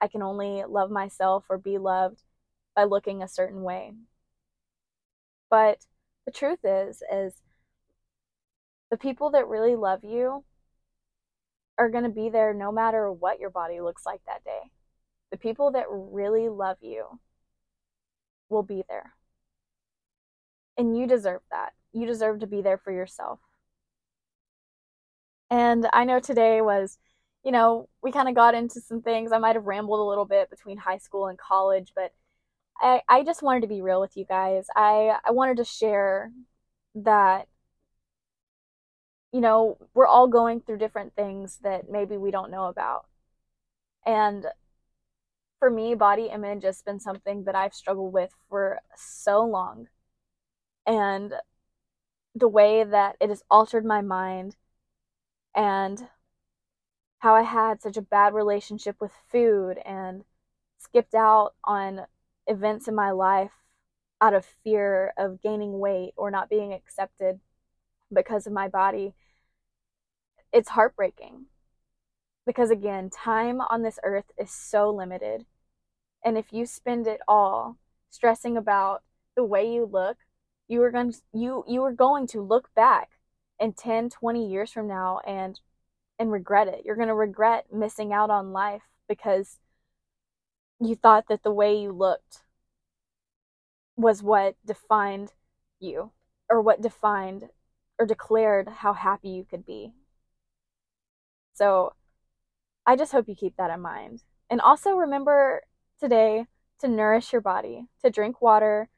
I 0.00 0.08
can 0.08 0.22
only 0.22 0.64
love 0.66 0.90
myself 0.90 1.44
or 1.50 1.58
be 1.58 1.78
loved 1.78 2.22
by 2.74 2.84
looking 2.84 3.22
a 3.22 3.28
certain 3.28 3.62
way. 3.62 3.92
But 5.50 5.80
the 6.24 6.32
truth 6.32 6.60
is 6.64 7.02
is 7.12 7.34
the 8.90 8.96
people 8.96 9.30
that 9.30 9.46
really 9.46 9.76
love 9.76 10.04
you 10.04 10.44
are 11.78 11.88
going 11.88 12.04
to 12.04 12.10
be 12.10 12.28
there 12.28 12.52
no 12.52 12.72
matter 12.72 13.10
what 13.12 13.40
your 13.40 13.50
body 13.50 13.80
looks 13.80 14.04
like 14.04 14.20
that 14.26 14.44
day. 14.44 14.70
The 15.30 15.38
people 15.38 15.70
that 15.72 15.86
really 15.88 16.48
love 16.48 16.78
you 16.80 17.20
will 18.48 18.62
be 18.62 18.84
there. 18.88 19.14
And 20.76 20.96
you 20.96 21.06
deserve 21.06 21.42
that. 21.50 21.72
You 21.92 22.06
deserve 22.06 22.40
to 22.40 22.46
be 22.46 22.62
there 22.62 22.78
for 22.78 22.92
yourself. 22.92 23.40
And 25.50 25.88
I 25.92 26.04
know 26.04 26.20
today 26.20 26.60
was, 26.60 26.98
you 27.44 27.50
know, 27.50 27.88
we 28.02 28.12
kind 28.12 28.28
of 28.28 28.34
got 28.34 28.54
into 28.54 28.80
some 28.80 29.02
things. 29.02 29.32
I 29.32 29.38
might 29.38 29.56
have 29.56 29.66
rambled 29.66 30.00
a 30.00 30.08
little 30.08 30.24
bit 30.24 30.50
between 30.50 30.78
high 30.78 30.98
school 30.98 31.26
and 31.26 31.38
college, 31.38 31.92
but 31.94 32.12
I, 32.80 33.02
I 33.08 33.24
just 33.24 33.42
wanted 33.42 33.62
to 33.62 33.66
be 33.66 33.82
real 33.82 34.00
with 34.00 34.16
you 34.16 34.24
guys. 34.24 34.66
I, 34.76 35.16
I 35.24 35.32
wanted 35.32 35.56
to 35.58 35.64
share 35.64 36.30
that 36.94 37.48
you 39.32 39.40
know, 39.40 39.78
we're 39.94 40.06
all 40.06 40.26
going 40.26 40.60
through 40.60 40.78
different 40.78 41.14
things 41.14 41.58
that 41.62 41.88
maybe 41.88 42.16
we 42.16 42.30
don't 42.30 42.50
know 42.50 42.64
about. 42.64 43.06
And 44.04 44.46
for 45.58 45.70
me, 45.70 45.94
body 45.94 46.26
image 46.32 46.64
has 46.64 46.82
been 46.82 46.98
something 46.98 47.44
that 47.44 47.54
I've 47.54 47.74
struggled 47.74 48.12
with 48.12 48.30
for 48.48 48.80
so 48.96 49.42
long. 49.44 49.88
And 50.86 51.34
the 52.34 52.48
way 52.48 52.84
that 52.84 53.16
it 53.20 53.28
has 53.28 53.42
altered 53.50 53.84
my 53.84 54.00
mind 54.00 54.56
and 55.54 56.08
how 57.18 57.34
I 57.34 57.42
had 57.42 57.82
such 57.82 57.96
a 57.96 58.02
bad 58.02 58.34
relationship 58.34 58.96
with 59.00 59.12
food 59.30 59.78
and 59.84 60.24
skipped 60.78 61.14
out 61.14 61.54
on 61.64 62.06
events 62.46 62.88
in 62.88 62.94
my 62.94 63.10
life 63.10 63.52
out 64.20 64.34
of 64.34 64.44
fear 64.44 65.12
of 65.16 65.40
gaining 65.42 65.78
weight 65.78 66.12
or 66.16 66.30
not 66.30 66.50
being 66.50 66.72
accepted 66.72 67.40
because 68.12 68.46
of 68.46 68.52
my 68.52 68.68
body, 68.68 69.14
it's 70.52 70.70
heartbreaking. 70.70 71.46
Because 72.46 72.70
again, 72.70 73.10
time 73.10 73.60
on 73.60 73.82
this 73.82 73.98
earth 74.02 74.30
is 74.38 74.50
so 74.50 74.90
limited. 74.90 75.46
And 76.24 76.36
if 76.36 76.52
you 76.52 76.66
spend 76.66 77.06
it 77.06 77.20
all 77.28 77.76
stressing 78.10 78.56
about 78.56 79.02
the 79.36 79.44
way 79.44 79.72
you 79.72 79.88
look, 79.90 80.18
you 80.70 80.82
are 80.84 80.92
going 80.92 81.12
to, 81.12 81.18
you 81.34 81.64
you 81.66 81.82
are 81.82 81.92
going 81.92 82.28
to 82.28 82.40
look 82.40 82.72
back 82.74 83.10
in 83.58 83.72
10, 83.72 84.08
20 84.08 84.48
years 84.48 84.70
from 84.70 84.86
now 84.86 85.20
and 85.26 85.60
and 86.18 86.30
regret 86.30 86.68
it. 86.68 86.82
You're 86.84 86.96
going 86.96 87.08
to 87.08 87.14
regret 87.14 87.66
missing 87.72 88.12
out 88.12 88.30
on 88.30 88.52
life 88.52 88.82
because 89.08 89.58
you 90.78 90.94
thought 90.94 91.26
that 91.28 91.42
the 91.42 91.50
way 91.50 91.76
you 91.76 91.92
looked 91.92 92.44
was 93.96 94.22
what 94.22 94.54
defined 94.64 95.32
you 95.80 96.12
or 96.48 96.62
what 96.62 96.80
defined 96.80 97.48
or 97.98 98.06
declared 98.06 98.68
how 98.68 98.92
happy 98.92 99.28
you 99.30 99.44
could 99.44 99.66
be. 99.66 99.92
So 101.52 101.94
I 102.86 102.96
just 102.96 103.12
hope 103.12 103.28
you 103.28 103.34
keep 103.34 103.56
that 103.56 103.70
in 103.70 103.80
mind. 103.80 104.22
And 104.48 104.60
also 104.60 104.92
remember 104.92 105.62
today 105.98 106.46
to 106.78 106.88
nourish 106.88 107.32
your 107.32 107.42
body, 107.42 107.88
to 108.04 108.10
drink 108.10 108.40
water, 108.40 108.88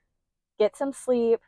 get 0.59 0.77
some 0.77 0.93
sleep, 0.93 1.41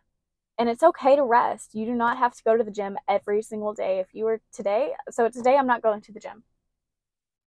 and 0.59 0.69
it's 0.69 0.83
okay 0.83 1.17
to 1.17 1.25
rest. 1.25 1.75
You 1.75 1.87
do 1.87 1.95
not 1.95 2.19
have 2.19 2.35
to 2.35 2.43
go 2.45 2.57
to 2.57 2.64
the 2.64 2.71
gym 2.71 2.97
every 3.09 3.43
single 3.43 3.75
day. 3.75 3.99
If 3.99 4.09
you 4.12 4.25
were 4.25 4.40
today, 4.53 4.93
so 5.11 5.29
today 5.29 5.57
I'm 5.57 5.67
not 5.67 5.83
going 5.83 6.01
to 6.03 6.12
the 6.12 6.21
gym. 6.21 6.45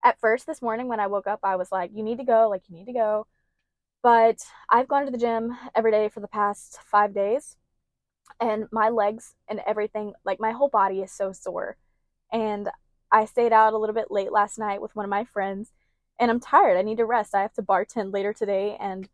At 0.05 0.21
first 0.21 0.47
this 0.47 0.63
morning 0.63 0.89
when 0.89 1.01
I 1.01 1.07
woke 1.07 1.27
up, 1.27 1.41
I 1.43 1.57
was 1.57 1.73
like, 1.73 1.91
you 1.93 2.03
need 2.03 2.19
to 2.19 2.25
go, 2.25 2.49
like 2.49 2.63
you 2.69 2.77
need 2.77 2.87
to 2.87 2.93
go. 2.93 3.27
But 4.03 4.39
I've 4.71 4.89
gone 4.89 5.05
to 5.05 5.11
the 5.11 5.19
gym 5.19 5.57
every 5.75 5.91
day 5.91 6.09
for 6.09 6.21
the 6.21 6.29
past 6.29 6.79
5 6.91 7.13
days 7.15 7.57
and 8.41 8.67
my 8.71 8.89
legs 8.89 9.35
and 9.49 9.61
everything, 9.67 10.13
like 10.25 10.41
my 10.41 10.53
whole 10.53 10.69
body 10.69 11.01
is 11.01 11.13
so 11.13 11.33
sore. 11.33 11.77
And 12.33 12.69
I 13.11 13.25
stayed 13.25 13.53
out 13.53 13.73
a 13.73 13.79
little 13.79 13.95
bit 13.95 14.11
late 14.11 14.33
last 14.33 14.59
night 14.59 14.83
with 14.83 14.95
one 14.95 15.05
of 15.05 15.11
my 15.11 15.25
friends, 15.25 15.73
and 16.21 16.31
I'm 16.31 16.41
tired. 16.41 16.77
I 16.77 16.83
need 16.83 16.99
to 16.99 17.07
rest. 17.07 17.35
I 17.35 17.43
have 17.43 17.55
to 17.55 17.63
bartend 17.63 18.13
later 18.13 18.33
today, 18.33 18.77
and 18.79 19.09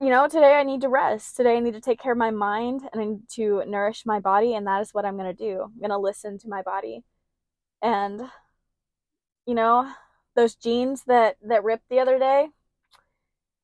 you 0.00 0.08
know, 0.08 0.26
today 0.28 0.54
I 0.54 0.62
need 0.62 0.80
to 0.80 0.88
rest. 0.88 1.36
Today 1.36 1.56
I 1.56 1.60
need 1.60 1.74
to 1.74 1.80
take 1.80 2.00
care 2.00 2.12
of 2.12 2.18
my 2.18 2.30
mind 2.30 2.82
and 2.90 3.02
I 3.02 3.04
need 3.04 3.28
to 3.34 3.62
nourish 3.66 4.06
my 4.06 4.18
body, 4.18 4.54
and 4.54 4.66
that 4.66 4.80
is 4.80 4.94
what 4.94 5.04
I'm 5.04 5.16
going 5.18 5.34
to 5.34 5.44
do. 5.44 5.62
I'm 5.62 5.78
going 5.78 5.90
to 5.90 5.98
listen 5.98 6.38
to 6.38 6.48
my 6.48 6.62
body. 6.62 7.04
And 7.82 8.22
you 9.46 9.54
know, 9.54 9.90
those 10.36 10.54
jeans 10.54 11.04
that 11.06 11.36
that 11.46 11.64
ripped 11.64 11.88
the 11.90 12.00
other 12.00 12.18
day, 12.18 12.48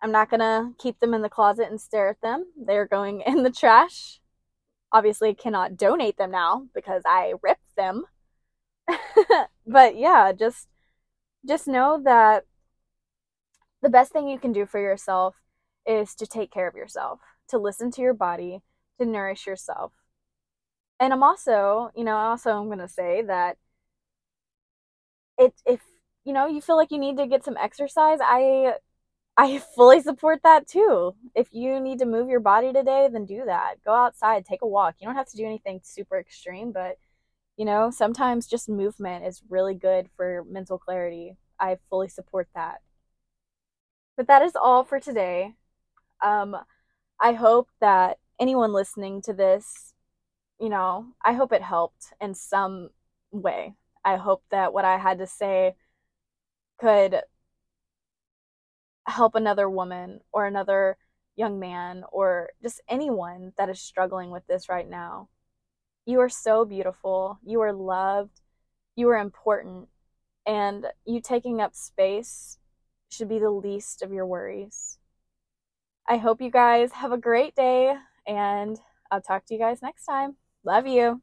I'm 0.02 0.12
not 0.12 0.28
going 0.30 0.40
to 0.40 0.72
keep 0.78 1.00
them 1.00 1.14
in 1.14 1.22
the 1.22 1.30
closet 1.30 1.70
and 1.70 1.80
stare 1.80 2.08
at 2.10 2.20
them. 2.20 2.46
They're 2.56 2.86
going 2.86 3.22
in 3.26 3.42
the 3.42 3.50
trash. 3.50 4.20
Obviously, 4.92 5.34
cannot 5.34 5.76
donate 5.76 6.18
them 6.18 6.30
now 6.30 6.66
because 6.74 7.02
I 7.06 7.34
ripped 7.42 7.76
them. 7.76 8.04
but 9.66 9.96
yeah, 9.96 10.32
just 10.32 10.68
just 11.46 11.66
know 11.66 12.00
that 12.04 12.44
the 13.82 13.88
best 13.88 14.12
thing 14.12 14.28
you 14.28 14.38
can 14.38 14.52
do 14.52 14.66
for 14.66 14.80
yourself 14.80 15.36
is 15.86 16.14
to 16.16 16.26
take 16.26 16.50
care 16.50 16.68
of 16.68 16.74
yourself, 16.74 17.20
to 17.48 17.58
listen 17.58 17.90
to 17.92 18.02
your 18.02 18.14
body, 18.14 18.62
to 18.98 19.06
nourish 19.06 19.46
yourself. 19.46 19.92
And 20.98 21.12
I'm 21.12 21.22
also, 21.22 21.90
you 21.94 22.04
know, 22.04 22.16
also 22.16 22.50
I'm 22.50 22.66
going 22.66 22.78
to 22.78 22.88
say 22.88 23.22
that 23.22 23.58
it 25.38 25.54
if 25.66 25.80
you 26.24 26.32
know, 26.32 26.46
you 26.46 26.60
feel 26.60 26.76
like 26.76 26.90
you 26.90 26.98
need 26.98 27.16
to 27.18 27.26
get 27.26 27.44
some 27.44 27.56
exercise, 27.56 28.18
I 28.22 28.74
I 29.36 29.58
fully 29.76 30.02
support 30.02 30.40
that 30.44 30.66
too. 30.68 31.14
If 31.34 31.48
you 31.52 31.80
need 31.80 31.98
to 32.00 32.06
move 32.06 32.28
your 32.28 32.40
body 32.40 32.72
today, 32.72 33.08
then 33.12 33.26
do 33.26 33.44
that. 33.46 33.76
Go 33.84 33.92
outside, 33.94 34.44
take 34.46 34.62
a 34.62 34.68
walk. 34.68 34.96
You 35.00 35.06
don't 35.06 35.16
have 35.16 35.28
to 35.30 35.36
do 35.36 35.46
anything 35.46 35.80
super 35.84 36.18
extreme, 36.18 36.72
but 36.72 36.98
you 37.56 37.64
know, 37.64 37.90
sometimes 37.90 38.46
just 38.48 38.68
movement 38.68 39.26
is 39.26 39.42
really 39.48 39.74
good 39.74 40.08
for 40.16 40.44
mental 40.50 40.78
clarity. 40.78 41.36
I 41.60 41.78
fully 41.90 42.08
support 42.08 42.48
that. 42.54 42.80
But 44.16 44.26
that 44.28 44.42
is 44.42 44.56
all 44.56 44.84
for 44.84 45.00
today. 45.00 45.54
Um, 46.22 46.56
I 47.20 47.32
hope 47.32 47.68
that 47.80 48.18
anyone 48.38 48.72
listening 48.72 49.22
to 49.22 49.32
this, 49.32 49.94
you 50.60 50.68
know, 50.68 51.06
I 51.24 51.32
hope 51.32 51.52
it 51.52 51.62
helped 51.62 52.12
in 52.20 52.34
some 52.34 52.90
way. 53.30 53.74
I 54.04 54.16
hope 54.16 54.42
that 54.50 54.72
what 54.72 54.84
I 54.84 54.98
had 54.98 55.18
to 55.18 55.26
say 55.26 55.74
could 56.78 57.22
help 59.06 59.34
another 59.34 59.68
woman 59.68 60.20
or 60.32 60.46
another 60.46 60.96
young 61.36 61.58
man 61.60 62.04
or 62.12 62.50
just 62.62 62.80
anyone 62.88 63.52
that 63.58 63.68
is 63.68 63.80
struggling 63.80 64.30
with 64.30 64.46
this 64.46 64.68
right 64.68 64.88
now. 64.88 65.28
You 66.06 66.20
are 66.20 66.28
so 66.28 66.64
beautiful. 66.64 67.38
You 67.44 67.60
are 67.62 67.72
loved. 67.72 68.40
You 68.94 69.08
are 69.08 69.18
important. 69.18 69.88
And 70.46 70.86
you 71.04 71.20
taking 71.20 71.60
up 71.60 71.74
space 71.74 72.58
should 73.08 73.28
be 73.28 73.38
the 73.38 73.50
least 73.50 74.02
of 74.02 74.12
your 74.12 74.26
worries. 74.26 74.98
I 76.08 76.18
hope 76.18 76.40
you 76.40 76.50
guys 76.50 76.92
have 76.92 77.12
a 77.12 77.18
great 77.18 77.54
day, 77.54 77.94
and 78.26 78.78
I'll 79.10 79.20
talk 79.20 79.44
to 79.46 79.54
you 79.54 79.60
guys 79.60 79.82
next 79.82 80.04
time. 80.04 80.36
Love 80.64 80.86
you. 80.86 81.22